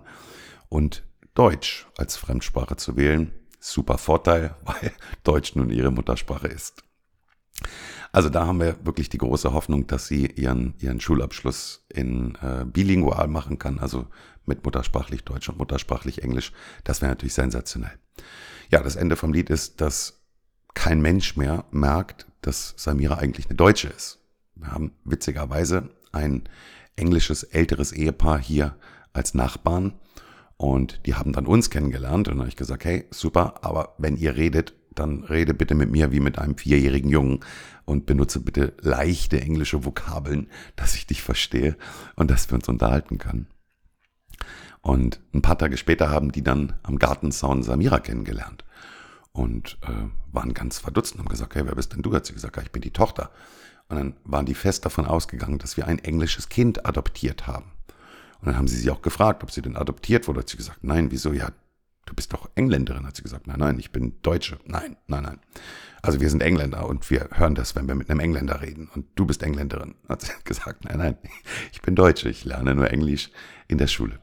Und 0.68 1.02
Deutsch 1.34 1.86
als 1.96 2.16
Fremdsprache 2.16 2.76
zu 2.76 2.96
wählen. 2.96 3.32
Super 3.60 3.98
Vorteil, 3.98 4.56
weil 4.64 4.92
Deutsch 5.22 5.54
nun 5.54 5.70
ihre 5.70 5.90
Muttersprache 5.90 6.48
ist. 6.48 6.82
Also 8.12 8.28
da 8.28 8.46
haben 8.46 8.58
wir 8.58 8.84
wirklich 8.84 9.08
die 9.08 9.18
große 9.18 9.52
Hoffnung, 9.52 9.86
dass 9.86 10.08
sie 10.08 10.26
ihren, 10.26 10.74
ihren 10.78 11.00
Schulabschluss 11.00 11.84
in 11.88 12.36
äh, 12.42 12.64
bilingual 12.64 13.28
machen 13.28 13.58
kann, 13.58 13.78
also 13.78 14.06
mit 14.46 14.64
muttersprachlich 14.64 15.24
Deutsch 15.24 15.48
und 15.48 15.58
muttersprachlich 15.58 16.22
Englisch. 16.22 16.52
Das 16.82 17.02
wäre 17.02 17.12
natürlich 17.12 17.34
sensationell. 17.34 17.98
Ja, 18.70 18.82
das 18.82 18.96
Ende 18.96 19.16
vom 19.16 19.32
Lied 19.32 19.50
ist, 19.50 19.80
dass 19.80 20.20
kein 20.74 21.00
Mensch 21.00 21.36
mehr 21.36 21.64
merkt, 21.70 22.26
dass 22.42 22.74
Samira 22.76 23.18
eigentlich 23.18 23.46
eine 23.46 23.56
Deutsche 23.56 23.88
ist. 23.88 24.18
Wir 24.54 24.72
haben 24.72 24.92
witzigerweise 25.04 25.90
ein 26.12 26.48
englisches 26.96 27.42
älteres 27.42 27.92
Ehepaar 27.92 28.38
hier 28.38 28.76
als 29.12 29.34
Nachbarn 29.34 29.98
und 30.60 31.06
die 31.06 31.14
haben 31.14 31.32
dann 31.32 31.46
uns 31.46 31.70
kennengelernt 31.70 32.28
und 32.28 32.38
habe 32.38 32.50
ich 32.50 32.54
gesagt, 32.54 32.84
hey, 32.84 33.06
super, 33.10 33.54
aber 33.62 33.94
wenn 33.96 34.18
ihr 34.18 34.36
redet, 34.36 34.74
dann 34.94 35.24
rede 35.24 35.54
bitte 35.54 35.74
mit 35.74 35.90
mir 35.90 36.12
wie 36.12 36.20
mit 36.20 36.38
einem 36.38 36.58
vierjährigen 36.58 37.10
Jungen 37.10 37.40
und 37.86 38.04
benutze 38.04 38.40
bitte 38.40 38.74
leichte 38.82 39.40
englische 39.40 39.86
Vokabeln, 39.86 40.48
dass 40.76 40.96
ich 40.96 41.06
dich 41.06 41.22
verstehe 41.22 41.78
und 42.14 42.30
dass 42.30 42.50
wir 42.50 42.56
uns 42.56 42.68
unterhalten 42.68 43.16
können. 43.16 43.46
Und 44.82 45.22
ein 45.32 45.40
paar 45.40 45.56
Tage 45.56 45.78
später 45.78 46.10
haben 46.10 46.30
die 46.30 46.44
dann 46.44 46.74
am 46.82 46.98
Gartenzaun 46.98 47.62
Samira 47.62 47.98
kennengelernt 47.98 48.66
und 49.32 49.78
äh, 49.80 50.10
waren 50.30 50.52
ganz 50.52 50.78
verdutzt 50.78 51.14
und 51.14 51.20
haben 51.20 51.28
gesagt, 51.30 51.54
hey, 51.54 51.64
wer 51.64 51.74
bist 51.74 51.94
denn 51.94 52.02
du? 52.02 52.12
Hat 52.12 52.26
sie 52.26 52.34
gesagt, 52.34 52.58
ja, 52.58 52.62
ich 52.62 52.70
bin 52.70 52.82
die 52.82 52.92
Tochter. 52.92 53.30
Und 53.88 53.96
dann 53.96 54.14
waren 54.24 54.44
die 54.44 54.54
fest 54.54 54.84
davon 54.84 55.06
ausgegangen, 55.06 55.56
dass 55.56 55.78
wir 55.78 55.86
ein 55.86 56.00
englisches 56.00 56.50
Kind 56.50 56.84
adoptiert 56.84 57.46
haben. 57.46 57.72
Und 58.40 58.46
dann 58.46 58.56
haben 58.56 58.68
sie 58.68 58.76
sie 58.76 58.90
auch 58.90 59.02
gefragt, 59.02 59.42
ob 59.42 59.50
sie 59.50 59.62
denn 59.62 59.76
adoptiert 59.76 60.26
wurde. 60.26 60.40
Hat 60.40 60.48
sie 60.48 60.56
gesagt, 60.56 60.82
nein, 60.82 61.10
wieso? 61.10 61.32
Ja, 61.32 61.50
du 62.06 62.14
bist 62.14 62.32
doch 62.32 62.48
Engländerin, 62.54 63.06
hat 63.06 63.16
sie 63.16 63.22
gesagt. 63.22 63.46
Nein, 63.46 63.58
nein, 63.58 63.78
ich 63.78 63.92
bin 63.92 64.14
Deutsche. 64.22 64.58
Nein, 64.64 64.96
nein, 65.06 65.22
nein. 65.22 65.40
Also 66.02 66.20
wir 66.20 66.30
sind 66.30 66.42
Engländer 66.42 66.88
und 66.88 67.08
wir 67.10 67.28
hören 67.32 67.54
das, 67.54 67.76
wenn 67.76 67.86
wir 67.86 67.94
mit 67.94 68.08
einem 68.08 68.20
Engländer 68.20 68.62
reden. 68.62 68.88
Und 68.94 69.06
du 69.14 69.26
bist 69.26 69.42
Engländerin, 69.42 69.94
hat 70.08 70.22
sie 70.22 70.32
gesagt. 70.44 70.84
Nein, 70.84 70.98
nein, 70.98 71.18
ich 71.72 71.82
bin 71.82 71.94
Deutsche. 71.94 72.28
Ich 72.28 72.44
lerne 72.44 72.74
nur 72.74 72.90
Englisch 72.90 73.30
in 73.68 73.78
der 73.78 73.86
Schule. 73.86 74.18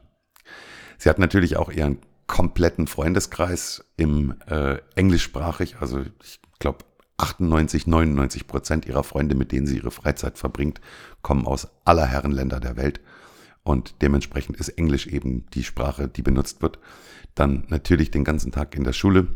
Sie 0.98 1.08
hat 1.08 1.18
natürlich 1.18 1.56
auch 1.56 1.70
ihren 1.70 1.98
kompletten 2.26 2.86
Freundeskreis 2.86 3.84
im 3.96 4.34
äh, 4.46 4.78
englischsprachig, 4.96 5.76
also 5.80 6.04
ich 6.22 6.40
glaube 6.58 6.84
98, 7.16 7.86
99 7.86 8.46
Prozent 8.46 8.86
ihrer 8.86 9.02
Freunde, 9.02 9.34
mit 9.34 9.50
denen 9.50 9.66
sie 9.66 9.78
ihre 9.78 9.90
Freizeit 9.90 10.38
verbringt, 10.38 10.80
kommen 11.22 11.46
aus 11.46 11.68
aller 11.84 12.06
Herren 12.06 12.30
Länder 12.32 12.60
der 12.60 12.76
Welt. 12.76 13.00
Und 13.68 13.96
dementsprechend 14.00 14.56
ist 14.56 14.70
Englisch 14.70 15.06
eben 15.06 15.44
die 15.52 15.62
Sprache, 15.62 16.08
die 16.08 16.22
benutzt 16.22 16.62
wird. 16.62 16.78
Dann 17.34 17.66
natürlich 17.68 18.10
den 18.10 18.24
ganzen 18.24 18.50
Tag 18.50 18.74
in 18.74 18.82
der 18.82 18.94
Schule. 18.94 19.26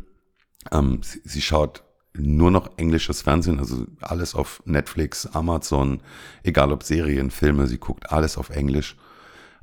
Ähm, 0.70 1.00
sie, 1.02 1.20
sie 1.22 1.42
schaut 1.42 1.84
nur 2.14 2.50
noch 2.50 2.78
englisches 2.78 3.20
Fernsehen, 3.20 3.58
also 3.58 3.84
alles 4.00 4.34
auf 4.34 4.62
Netflix, 4.64 5.26
Amazon, 5.26 6.00
egal 6.44 6.72
ob 6.72 6.82
Serien, 6.82 7.30
Filme, 7.30 7.66
sie 7.66 7.76
guckt 7.76 8.10
alles 8.10 8.38
auf 8.38 8.48
Englisch. 8.48 8.96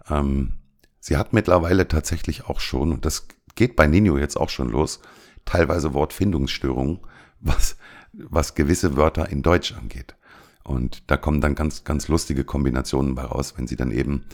Ähm, 0.07 0.59
sie 0.99 1.17
hat 1.17 1.33
mittlerweile 1.33 1.87
tatsächlich 1.87 2.45
auch 2.45 2.59
schon, 2.59 2.91
und 2.91 3.05
das 3.05 3.27
geht 3.55 3.75
bei 3.75 3.87
Nino 3.87 4.19
jetzt 4.19 4.37
auch 4.37 4.49
schon 4.49 4.69
los, 4.69 4.99
teilweise 5.45 5.95
Wortfindungsstörungen, 5.95 6.99
was, 7.39 7.75
was 8.13 8.53
gewisse 8.53 8.95
Wörter 8.95 9.29
in 9.29 9.41
Deutsch 9.41 9.73
angeht. 9.73 10.15
Und 10.63 11.09
da 11.09 11.17
kommen 11.17 11.41
dann 11.41 11.55
ganz, 11.55 11.85
ganz 11.85 12.07
lustige 12.07 12.43
Kombinationen 12.43 13.15
bei 13.15 13.23
raus, 13.23 13.55
wenn 13.57 13.65
sie 13.65 13.75
dann 13.75 13.89
eben 13.89 14.25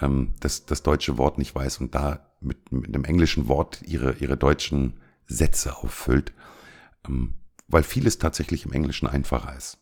ähm, 0.00 0.34
das, 0.40 0.66
das 0.66 0.82
deutsche 0.82 1.18
Wort 1.18 1.38
nicht 1.38 1.54
weiß 1.54 1.78
und 1.78 1.94
da 1.94 2.30
mit, 2.40 2.72
mit 2.72 2.94
einem 2.94 3.04
englischen 3.04 3.48
Wort 3.48 3.82
ihre, 3.82 4.14
ihre 4.14 4.36
deutschen 4.36 5.00
Sätze 5.26 5.76
auffüllt, 5.76 6.32
ähm, 7.08 7.34
weil 7.68 7.82
vieles 7.82 8.18
tatsächlich 8.18 8.64
im 8.64 8.72
Englischen 8.72 9.06
einfacher 9.06 9.56
ist. 9.56 9.78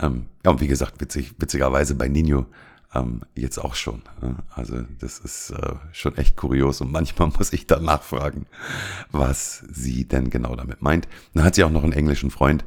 Ähm, 0.00 0.26
ja, 0.44 0.50
und 0.50 0.60
wie 0.60 0.68
gesagt, 0.68 1.00
witzig, 1.00 1.34
witzigerweise 1.38 1.94
bei 1.94 2.08
Nino 2.08 2.46
ähm, 2.94 3.22
jetzt 3.34 3.58
auch 3.58 3.74
schon. 3.74 4.02
Ne? 4.22 4.36
Also 4.54 4.82
das 4.98 5.18
ist 5.18 5.50
äh, 5.50 5.74
schon 5.92 6.16
echt 6.16 6.36
kurios 6.36 6.80
und 6.80 6.90
manchmal 6.90 7.28
muss 7.38 7.52
ich 7.52 7.66
dann 7.66 7.84
nachfragen, 7.84 8.46
was 9.10 9.64
sie 9.70 10.06
denn 10.06 10.30
genau 10.30 10.56
damit 10.56 10.82
meint. 10.82 11.08
Dann 11.34 11.44
hat 11.44 11.54
sie 11.54 11.64
auch 11.64 11.70
noch 11.70 11.84
einen 11.84 11.92
englischen 11.92 12.30
Freund 12.30 12.64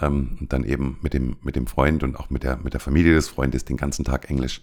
ähm, 0.00 0.38
und 0.40 0.52
dann 0.52 0.64
eben 0.64 0.98
mit 1.02 1.14
dem, 1.14 1.36
mit 1.42 1.56
dem 1.56 1.66
Freund 1.66 2.02
und 2.02 2.16
auch 2.16 2.30
mit 2.30 2.42
der, 2.42 2.56
mit 2.58 2.72
der 2.72 2.80
Familie 2.80 3.14
des 3.14 3.28
Freundes 3.28 3.64
den 3.64 3.76
ganzen 3.76 4.04
Tag 4.04 4.30
Englisch. 4.30 4.62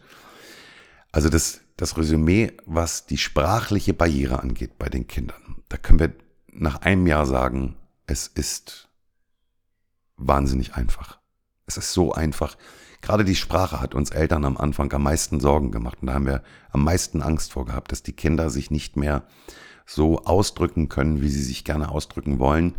Also 1.16 1.30
das, 1.30 1.62
das 1.78 1.96
Resümee, 1.96 2.52
was 2.66 3.06
die 3.06 3.18
sprachliche 3.18 3.94
Barriere 3.94 4.44
angeht 4.44 4.78
bei 4.78 4.90
den 4.90 5.08
Kindern, 5.08 5.64
da 5.70 5.78
können 5.78 6.00
wir 6.00 6.14
nach 6.52 6.82
einem 6.82 7.08
Jahr 7.08 7.26
sagen, 7.26 7.78
es 8.06 8.28
ist 8.28 8.90
wahnsinnig 10.18 10.76
einfach. 10.76 11.20
Es 11.68 11.78
ist 11.78 11.94
so 11.94 12.12
einfach. 12.12 12.58
Gerade 13.00 13.24
die 13.24 13.38
Sprache 13.38 13.80
hat 13.80 13.96
uns 13.96 14.10
Eltern 14.10 14.44
am 14.44 14.58
Anfang 14.58 14.92
am 14.92 15.04
meisten 15.04 15.40
Sorgen 15.40 15.72
gemacht 15.72 16.00
und 16.02 16.08
da 16.08 16.16
haben 16.16 16.26
wir 16.26 16.44
am 16.72 16.84
meisten 16.84 17.22
Angst 17.22 17.54
vor 17.54 17.64
gehabt, 17.64 17.94
dass 17.94 18.04
die 18.04 18.12
Kinder 18.12 18.50
sich 18.50 18.70
nicht 18.70 18.98
mehr 18.98 19.24
so 19.86 20.26
ausdrücken 20.26 20.90
können, 20.90 21.22
wie 21.22 21.30
sie 21.30 21.44
sich 21.44 21.64
gerne 21.64 21.92
ausdrücken 21.92 22.40
wollen 22.40 22.76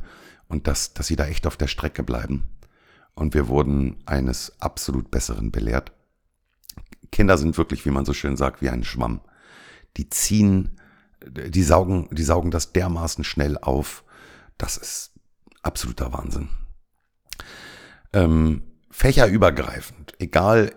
und 0.46 0.66
dass, 0.66 0.92
dass 0.92 1.06
sie 1.06 1.16
da 1.16 1.24
echt 1.24 1.46
auf 1.46 1.56
der 1.56 1.68
Strecke 1.68 2.02
bleiben. 2.02 2.44
Und 3.14 3.32
wir 3.32 3.48
wurden 3.48 3.96
eines 4.04 4.60
absolut 4.60 5.10
Besseren 5.10 5.52
belehrt. 5.52 5.95
Kinder 7.10 7.38
sind 7.38 7.56
wirklich, 7.58 7.84
wie 7.84 7.90
man 7.90 8.04
so 8.04 8.12
schön 8.12 8.36
sagt, 8.36 8.62
wie 8.62 8.70
ein 8.70 8.84
Schwamm. 8.84 9.20
Die 9.96 10.08
ziehen, 10.08 10.80
die 11.24 11.62
saugen, 11.62 12.08
die 12.12 12.24
saugen 12.24 12.50
das 12.50 12.72
dermaßen 12.72 13.24
schnell 13.24 13.58
auf. 13.58 14.04
Das 14.58 14.76
ist 14.76 15.12
absoluter 15.62 16.12
Wahnsinn. 16.12 16.48
Ähm, 18.12 18.62
fächerübergreifend, 18.90 20.14
egal 20.18 20.74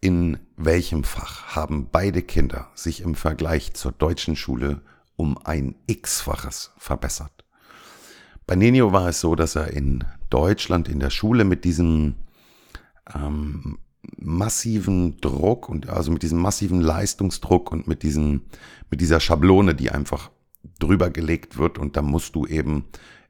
in 0.00 0.38
welchem 0.56 1.04
Fach, 1.04 1.56
haben 1.56 1.88
beide 1.90 2.22
Kinder 2.22 2.70
sich 2.74 3.00
im 3.00 3.14
Vergleich 3.14 3.74
zur 3.74 3.92
deutschen 3.92 4.36
Schule 4.36 4.82
um 5.16 5.36
ein 5.44 5.74
x-faches 5.86 6.72
verbessert. 6.78 7.44
Bei 8.46 8.54
Nenio 8.54 8.92
war 8.92 9.08
es 9.08 9.20
so, 9.20 9.34
dass 9.34 9.56
er 9.56 9.72
in 9.72 10.04
Deutschland 10.30 10.88
in 10.88 11.00
der 11.00 11.10
Schule 11.10 11.44
mit 11.44 11.64
diesem 11.64 12.14
ähm, 13.14 13.78
massiven 14.20 15.20
Druck 15.20 15.68
und 15.68 15.88
also 15.88 16.10
mit 16.10 16.22
diesem 16.22 16.40
massiven 16.40 16.80
Leistungsdruck 16.80 17.72
und 17.72 17.86
mit 17.86 18.02
diesem, 18.02 18.42
mit 18.90 19.00
dieser 19.00 19.20
Schablone, 19.20 19.74
die 19.74 19.90
einfach 19.90 20.30
drüber 20.78 21.10
gelegt 21.10 21.58
wird 21.58 21.78
und 21.78 21.96
da 21.96 22.02
musst 22.02 22.34
du 22.34 22.46
eben 22.46 22.84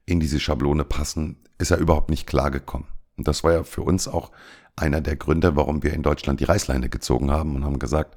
in 0.05 0.19
diese 0.19 0.39
Schablone 0.39 0.83
passen, 0.83 1.37
ist 1.57 1.71
er 1.71 1.77
überhaupt 1.77 2.09
nicht 2.09 2.25
klargekommen. 2.25 2.87
Und 3.17 3.27
das 3.27 3.43
war 3.43 3.51
ja 3.53 3.63
für 3.63 3.81
uns 3.81 4.07
auch 4.07 4.31
einer 4.75 5.01
der 5.01 5.15
Gründe, 5.15 5.55
warum 5.55 5.83
wir 5.83 5.93
in 5.93 6.03
Deutschland 6.03 6.39
die 6.39 6.45
Reißleine 6.45 6.89
gezogen 6.89 7.31
haben 7.31 7.55
und 7.55 7.65
haben 7.65 7.79
gesagt, 7.79 8.15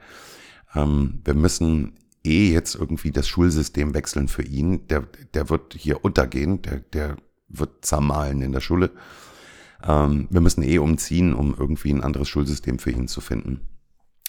ähm, 0.75 1.21
wir 1.25 1.35
müssen 1.35 1.99
eh 2.25 2.53
jetzt 2.53 2.75
irgendwie 2.75 3.11
das 3.11 3.29
Schulsystem 3.29 3.95
wechseln 3.95 4.29
für 4.29 4.45
ihn. 4.45 4.87
Der, 4.89 5.03
der 5.35 5.51
wird 5.51 5.75
hier 5.75 6.05
untergehen, 6.05 6.63
der, 6.63 6.81
der 6.81 7.17
wird 7.49 7.85
zermahlen 7.85 8.43
in 8.43 8.53
der 8.53 8.61
Schule. 8.61 8.91
Ähm, 9.87 10.29
wir 10.31 10.41
müssen 10.41 10.63
eh 10.63 10.79
umziehen, 10.79 11.35
um 11.35 11.55
irgendwie 11.59 11.93
ein 11.93 12.03
anderes 12.03 12.29
Schulsystem 12.29 12.79
für 12.79 12.91
ihn 12.91 13.09
zu 13.09 13.21
finden. 13.21 13.61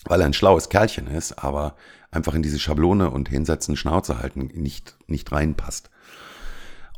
Weil 0.06 0.20
er 0.20 0.26
ein 0.26 0.34
schlaues 0.34 0.70
Kerlchen 0.70 1.08
ist, 1.08 1.44
aber 1.44 1.76
einfach 2.12 2.34
in 2.34 2.44
diese 2.44 2.60
Schablone 2.60 3.10
und 3.10 3.30
hinsetzen, 3.30 3.78
Schnauze 3.78 4.20
halten 4.20 4.50
nicht, 4.54 4.98
nicht 5.08 5.32
reinpasst. 5.32 5.90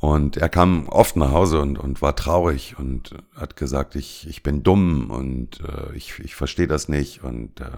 Und 0.02 0.38
er 0.38 0.50
kam 0.50 0.88
oft 0.90 1.16
nach 1.16 1.32
Hause 1.32 1.62
und, 1.62 1.80
und 1.80 2.02
war 2.02 2.16
traurig 2.16 2.78
und 2.78 3.16
hat 3.36 3.56
gesagt, 3.56 3.96
ich, 3.96 4.28
ich 4.28 4.44
bin 4.44 4.62
dumm 4.62 5.10
und 5.10 5.62
äh, 5.62 5.96
ich, 5.96 6.20
ich 6.20 6.36
verstehe 6.36 6.68
das 6.68 6.90
nicht. 6.90 7.24
Und 7.24 7.62
äh, 7.62 7.78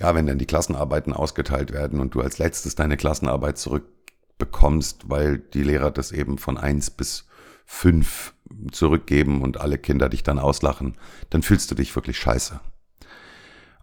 ja, 0.00 0.14
wenn 0.14 0.26
dann 0.26 0.38
die 0.38 0.46
Klassenarbeiten 0.46 1.12
ausgeteilt 1.12 1.72
werden 1.72 2.00
und 2.00 2.14
du 2.14 2.20
als 2.20 2.38
letztes 2.38 2.74
deine 2.74 2.96
Klassenarbeit 2.96 3.58
zurückbekommst, 3.58 5.08
weil 5.08 5.38
die 5.38 5.62
Lehrer 5.62 5.90
das 5.90 6.12
eben 6.12 6.38
von 6.38 6.56
eins 6.56 6.90
bis 6.90 7.26
fünf 7.66 8.33
zurückgeben 8.70 9.42
und 9.42 9.60
alle 9.60 9.78
Kinder 9.78 10.08
dich 10.08 10.22
dann 10.22 10.38
auslachen, 10.38 10.96
dann 11.30 11.42
fühlst 11.42 11.70
du 11.70 11.74
dich 11.74 11.94
wirklich 11.94 12.18
scheiße. 12.18 12.60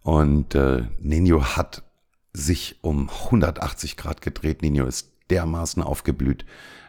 Und 0.03 0.55
äh, 0.55 0.83
Nino 0.99 1.43
hat 1.43 1.83
sich 2.33 2.77
um 2.81 3.09
180 3.09 3.97
Grad 3.97 4.21
gedreht. 4.21 4.61
Nino 4.61 4.85
ist 4.85 5.11
dermaßen 5.29 5.83
aufgeblüht. 5.83 6.45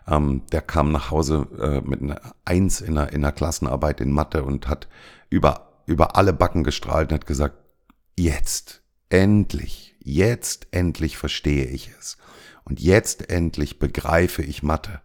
Ähm, 0.07 0.43
der 0.50 0.62
kam 0.62 0.93
nach 0.93 1.11
Hause 1.11 1.47
äh, 1.59 1.81
mit 1.87 2.02
einer 2.02 2.21
Eins 2.45 2.81
in 2.81 2.95
der, 2.95 3.12
in 3.12 3.23
der 3.23 3.33
Klassenarbeit 3.33 4.00
in 4.00 4.12
Mathe 4.12 4.43
und 4.45 4.69
hat 4.69 4.88
über, 5.31 5.73
über 5.87 6.17
alle 6.17 6.33
Backen 6.33 6.64
gestrahlt 6.64 7.11
und 7.11 7.14
hat 7.14 7.26
gesagt, 7.26 7.57
jetzt, 8.17 8.83
endlich, 9.11 9.95
jetzt 10.02 10.67
endlich 10.71 11.17
verstehe 11.17 11.67
ich 11.67 11.91
es. 11.99 12.17
Und 12.64 12.81
jetzt 12.81 13.31
endlich 13.31 13.79
begreife 13.79 14.43
ich 14.43 14.62
Mathe. 14.62 15.00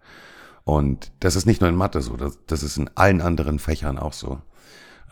Und 0.68 1.14
das 1.22 1.38
ist 1.38 1.46
nicht 1.46 1.62
nur 1.62 1.70
in 1.70 1.78
Mathe 1.78 2.02
so, 2.02 2.18
das, 2.18 2.40
das 2.46 2.62
ist 2.62 2.76
in 2.76 2.90
allen 2.96 3.22
anderen 3.22 3.58
Fächern 3.58 3.98
auch 3.98 4.12
so. 4.12 4.42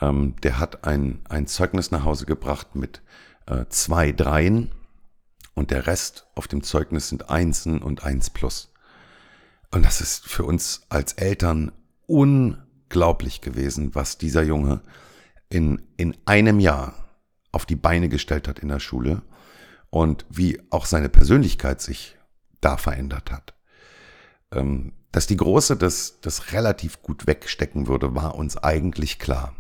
Ähm, 0.02 0.36
der 0.44 0.60
hat 0.60 0.84
ein, 0.84 1.22
ein 1.30 1.48
Zeugnis 1.48 1.92
nach 1.92 2.04
Hause 2.04 2.26
gebracht 2.26 2.76
mit 2.76 3.02
äh, 3.46 3.64
zwei 3.70 4.12
Dreien 4.12 4.74
und 5.54 5.72
der 5.72 5.88
Rest 5.88 6.28
auf 6.36 6.50
dem 6.50 6.62
Zeugnis 6.62 7.08
sind 7.08 7.30
Einsen 7.30 7.82
und 7.82 8.04
Eins 8.04 8.30
plus. 8.32 8.74
Und 9.72 9.86
das 9.86 10.02
ist 10.02 10.28
für 10.28 10.44
uns 10.44 10.82
als 10.90 11.14
Eltern 11.14 11.72
unglaublich 12.06 13.40
gewesen, 13.40 13.96
was 13.96 14.18
dieser 14.18 14.44
Junge 14.44 14.82
in, 15.48 15.82
in 15.96 16.18
einem 16.26 16.60
Jahr 16.60 16.96
auf 17.54 17.66
die 17.66 17.78
Beine 17.78 18.10
gestellt 18.10 18.50
hat 18.50 18.60
in 18.60 18.68
der 18.68 18.82
Schule 18.82 19.22
und 19.90 20.26
wie 20.30 20.62
auch 20.70 20.86
seine 20.86 21.08
Persönlichkeit 21.08 21.80
sich 21.80 22.18
da 22.60 22.76
verändert 22.76 23.32
hat. 23.32 23.54
Ähm, 24.52 24.92
dass 25.16 25.28
die 25.28 25.38
Große 25.38 25.78
das, 25.78 26.20
das 26.20 26.52
relativ 26.52 27.02
gut 27.02 27.26
wegstecken 27.26 27.88
würde, 27.88 28.16
war 28.16 28.36
uns 28.36 28.58
eigentlich 28.58 29.18
klar. 29.18 29.56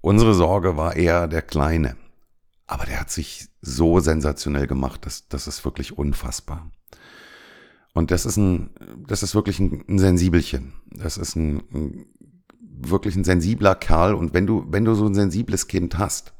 Unsere 0.00 0.34
Sorge 0.34 0.76
war 0.76 0.94
eher 0.94 1.26
der 1.26 1.42
Kleine. 1.42 1.96
Aber 2.68 2.86
der 2.86 3.00
hat 3.00 3.10
sich 3.10 3.48
so 3.60 3.98
sensationell 3.98 4.68
gemacht, 4.68 5.04
dass 5.04 5.26
das 5.26 5.48
ist 5.48 5.64
wirklich 5.64 5.98
unfassbar. 5.98 6.70
Und 7.92 8.12
das 8.12 8.24
ist 8.24 8.36
ein, 8.36 8.70
das 9.08 9.24
ist 9.24 9.34
wirklich 9.34 9.58
ein, 9.58 9.82
ein 9.88 9.98
Sensibelchen. 9.98 10.74
Das 10.92 11.16
ist 11.18 11.34
ein, 11.34 11.64
ein, 11.74 12.06
wirklich 12.60 13.16
ein 13.16 13.24
sensibler 13.24 13.74
Kerl. 13.74 14.14
Und 14.14 14.32
wenn 14.32 14.46
du, 14.46 14.64
wenn 14.68 14.84
du 14.84 14.94
so 14.94 15.06
ein 15.06 15.14
sensibles 15.16 15.66
Kind 15.66 15.98
hast 15.98 16.34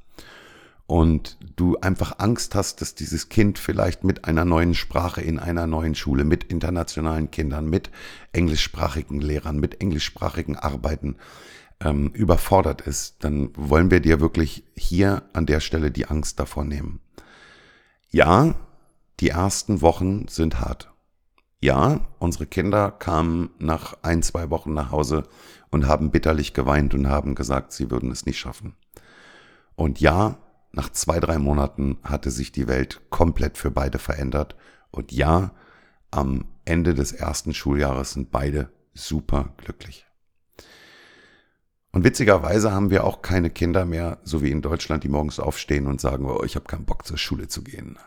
und 0.92 1.38
du 1.56 1.78
einfach 1.78 2.18
Angst 2.18 2.54
hast, 2.54 2.82
dass 2.82 2.94
dieses 2.94 3.30
Kind 3.30 3.58
vielleicht 3.58 4.04
mit 4.04 4.26
einer 4.26 4.44
neuen 4.44 4.74
Sprache 4.74 5.22
in 5.22 5.38
einer 5.38 5.66
neuen 5.66 5.94
Schule, 5.94 6.22
mit 6.22 6.44
internationalen 6.44 7.30
Kindern, 7.30 7.70
mit 7.70 7.90
englischsprachigen 8.32 9.18
Lehrern, 9.18 9.58
mit 9.58 9.80
englischsprachigen 9.80 10.54
Arbeiten, 10.54 11.16
ähm, 11.80 12.08
überfordert 12.08 12.82
ist, 12.82 13.24
dann 13.24 13.52
wollen 13.56 13.90
wir 13.90 14.00
dir 14.00 14.20
wirklich 14.20 14.64
hier 14.76 15.22
an 15.32 15.46
der 15.46 15.60
Stelle 15.60 15.90
die 15.90 16.08
Angst 16.08 16.38
davor 16.38 16.66
nehmen. 16.66 17.00
Ja, 18.10 18.54
die 19.18 19.30
ersten 19.30 19.80
Wochen 19.80 20.28
sind 20.28 20.60
hart. 20.60 20.92
Ja, 21.58 22.00
unsere 22.18 22.44
Kinder 22.44 22.90
kamen 22.90 23.48
nach 23.58 23.96
ein, 24.02 24.22
zwei 24.22 24.50
Wochen 24.50 24.74
nach 24.74 24.90
Hause 24.90 25.22
und 25.70 25.88
haben 25.88 26.10
bitterlich 26.10 26.52
geweint 26.52 26.92
und 26.92 27.08
haben 27.08 27.34
gesagt, 27.34 27.72
sie 27.72 27.90
würden 27.90 28.10
es 28.10 28.26
nicht 28.26 28.38
schaffen. 28.38 28.74
Und 29.74 29.98
ja, 29.98 30.36
nach 30.72 30.90
zwei, 30.90 31.20
drei 31.20 31.38
Monaten 31.38 31.98
hatte 32.02 32.30
sich 32.30 32.50
die 32.52 32.66
Welt 32.66 33.00
komplett 33.10 33.58
für 33.58 33.70
beide 33.70 33.98
verändert. 33.98 34.56
Und 34.90 35.12
ja, 35.12 35.52
am 36.10 36.46
Ende 36.64 36.94
des 36.94 37.12
ersten 37.12 37.54
Schuljahres 37.54 38.12
sind 38.12 38.30
beide 38.30 38.70
super 38.94 39.54
glücklich. 39.58 40.06
Und 41.92 42.04
witzigerweise 42.04 42.72
haben 42.72 42.90
wir 42.90 43.04
auch 43.04 43.20
keine 43.20 43.50
Kinder 43.50 43.84
mehr, 43.84 44.18
so 44.22 44.42
wie 44.42 44.50
in 44.50 44.62
Deutschland, 44.62 45.04
die 45.04 45.08
morgens 45.08 45.38
aufstehen 45.38 45.86
und 45.86 46.00
sagen, 46.00 46.24
oh, 46.24 46.42
ich 46.42 46.56
habe 46.56 46.64
keinen 46.64 46.86
Bock 46.86 47.06
zur 47.06 47.18
Schule 47.18 47.48
zu 47.48 47.62
gehen. 47.62 47.98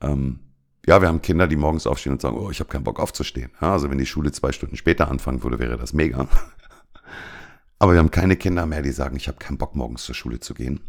Ähm, 0.00 0.38
ja, 0.86 1.00
wir 1.00 1.08
haben 1.08 1.20
Kinder, 1.20 1.48
die 1.48 1.56
morgens 1.56 1.88
aufstehen 1.88 2.12
und 2.12 2.20
sagen, 2.20 2.36
oh, 2.36 2.50
ich 2.50 2.60
habe 2.60 2.70
keinen 2.70 2.84
Bock 2.84 3.00
aufzustehen. 3.00 3.50
Ja, 3.60 3.72
also 3.72 3.90
wenn 3.90 3.98
die 3.98 4.06
Schule 4.06 4.30
zwei 4.30 4.52
Stunden 4.52 4.76
später 4.76 5.10
anfangen 5.10 5.42
würde, 5.42 5.58
wäre 5.58 5.76
das 5.76 5.92
mega. 5.92 6.28
Aber 7.80 7.92
wir 7.92 7.98
haben 7.98 8.12
keine 8.12 8.36
Kinder 8.36 8.66
mehr, 8.66 8.82
die 8.82 8.92
sagen, 8.92 9.16
ich 9.16 9.26
habe 9.26 9.38
keinen 9.38 9.58
Bock 9.58 9.74
morgens 9.74 10.04
zur 10.04 10.14
Schule 10.14 10.38
zu 10.38 10.54
gehen. 10.54 10.80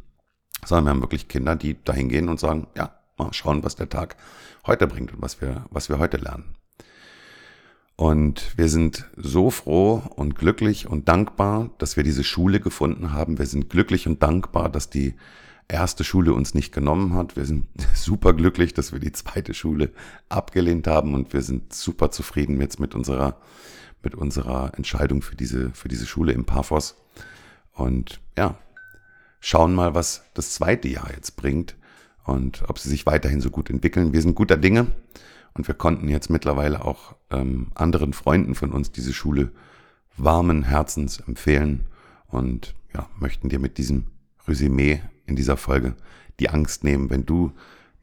Sondern 0.66 0.86
wir 0.86 0.90
haben 0.92 1.02
wirklich 1.02 1.28
Kinder, 1.28 1.56
die 1.56 1.82
dahin 1.84 2.10
gehen 2.10 2.30
und 2.30 2.40
sagen, 2.40 2.68
ja, 2.76 2.98
mal 3.18 3.34
schauen, 3.34 3.64
was 3.64 3.76
der 3.76 3.90
Tag 3.90 4.16
heute 4.66 4.88
bringt 4.88 5.14
und 5.14 5.22
was 5.22 5.42
wir, 5.42 5.66
was 5.70 5.90
wir 5.90 6.00
heute 6.00 6.18
lernen. 6.18 6.56
Und 7.96 8.56
wir 8.58 8.70
sind 8.70 9.06
so 9.18 9.50
froh 9.50 10.04
und 10.16 10.36
glücklich 10.36 10.88
und 10.88 11.08
dankbar, 11.08 11.72
dass 11.80 11.98
wir 11.98 12.04
diese 12.04 12.24
Schule 12.24 12.60
gefunden 12.60 13.12
haben. 13.12 13.40
Wir 13.40 13.48
sind 13.48 13.72
glücklich 13.72 14.08
und 14.08 14.22
dankbar, 14.22 14.70
dass 14.70 14.92
die 14.92 15.16
erste 15.68 16.04
Schule 16.04 16.34
uns 16.34 16.54
nicht 16.54 16.72
genommen 16.72 17.14
hat. 17.14 17.36
Wir 17.36 17.46
sind 17.46 17.66
super 17.96 18.34
glücklich, 18.34 18.74
dass 18.76 18.94
wir 18.94 19.00
die 19.00 19.12
zweite 19.14 19.56
Schule 19.56 19.92
abgelehnt 20.30 20.86
haben 20.86 21.16
und 21.16 21.34
wir 21.34 21.42
sind 21.42 21.74
super 21.74 22.12
zufrieden 22.12 22.62
jetzt 22.62 22.80
mit 22.80 22.94
unserer, 22.94 23.38
mit 24.04 24.14
unserer 24.14 24.74
Entscheidung 24.78 25.24
für 25.24 25.36
diese, 25.36 25.72
für 25.72 25.88
diese 25.88 26.06
Schule 26.06 26.34
im 26.34 26.46
Paphos. 26.46 26.96
Und 27.74 28.20
ja, 28.38 28.60
schauen 29.40 29.74
mal, 29.74 29.96
was 29.96 30.24
das 30.34 30.54
zweite 30.54 30.88
Jahr 30.88 31.12
jetzt 31.14 31.36
bringt 31.36 31.76
und 32.26 32.64
ob 32.68 32.80
sie 32.80 32.90
sich 32.90 33.06
weiterhin 33.06 33.42
so 33.42 33.50
gut 33.50 33.70
entwickeln. 33.70 34.14
Wir 34.14 34.22
sind 34.22 34.36
guter 34.36 34.58
Dinge. 34.58 34.88
Und 35.58 35.68
wir 35.68 35.76
konnten 35.76 36.08
jetzt 36.08 36.30
mittlerweile 36.30 36.86
auch 36.86 37.16
ähm, 37.32 37.72
anderen 37.74 38.14
Freunden 38.14 38.54
von 38.54 38.72
uns 38.72 38.92
diese 38.92 39.12
Schule 39.12 39.52
warmen 40.16 40.62
Herzens 40.62 41.20
empfehlen 41.20 41.88
und 42.28 42.76
ja, 42.94 43.10
möchten 43.20 43.50
dir 43.50 43.58
mit 43.58 43.80
diesem 43.80 44.06
Resümee 44.48 45.02
in 45.26 45.36
dieser 45.36 45.58
Folge 45.58 45.96
die 46.40 46.50
Angst 46.50 46.84
nehmen, 46.84 47.10
wenn 47.10 47.26
du 47.26 47.54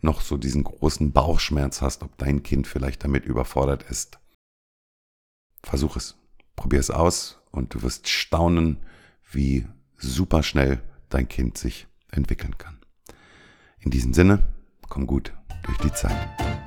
noch 0.01 0.21
so 0.21 0.37
diesen 0.37 0.65
großen 0.65 1.13
Bauchschmerz 1.13 1.81
hast, 1.81 2.03
ob 2.03 2.19
dein 2.19 2.43
Kind 2.43 2.67
vielleicht 2.67 3.05
damit 3.05 3.25
überfordert 3.25 3.85
ist. 3.89 4.19
Versuch 5.63 5.97
es, 5.97 6.17
probier 6.57 6.81
es 6.81 6.91
aus 6.91 7.41
und 7.53 7.75
du 7.75 7.83
wirst 7.83 8.09
staunen, 8.09 8.79
wie 9.31 9.67
super 9.97 10.43
schnell 10.43 10.83
dein 11.15 11.29
Kind 11.29 11.57
sich 11.57 11.87
entwickeln 12.11 12.59
kann. 12.59 12.79
In 13.79 13.91
diesem 13.91 14.15
Sinne, 14.15 14.43
komm 14.89 15.07
gut 15.07 15.33
durch 15.63 15.79
die 15.79 15.93
Zeit. 15.93 16.64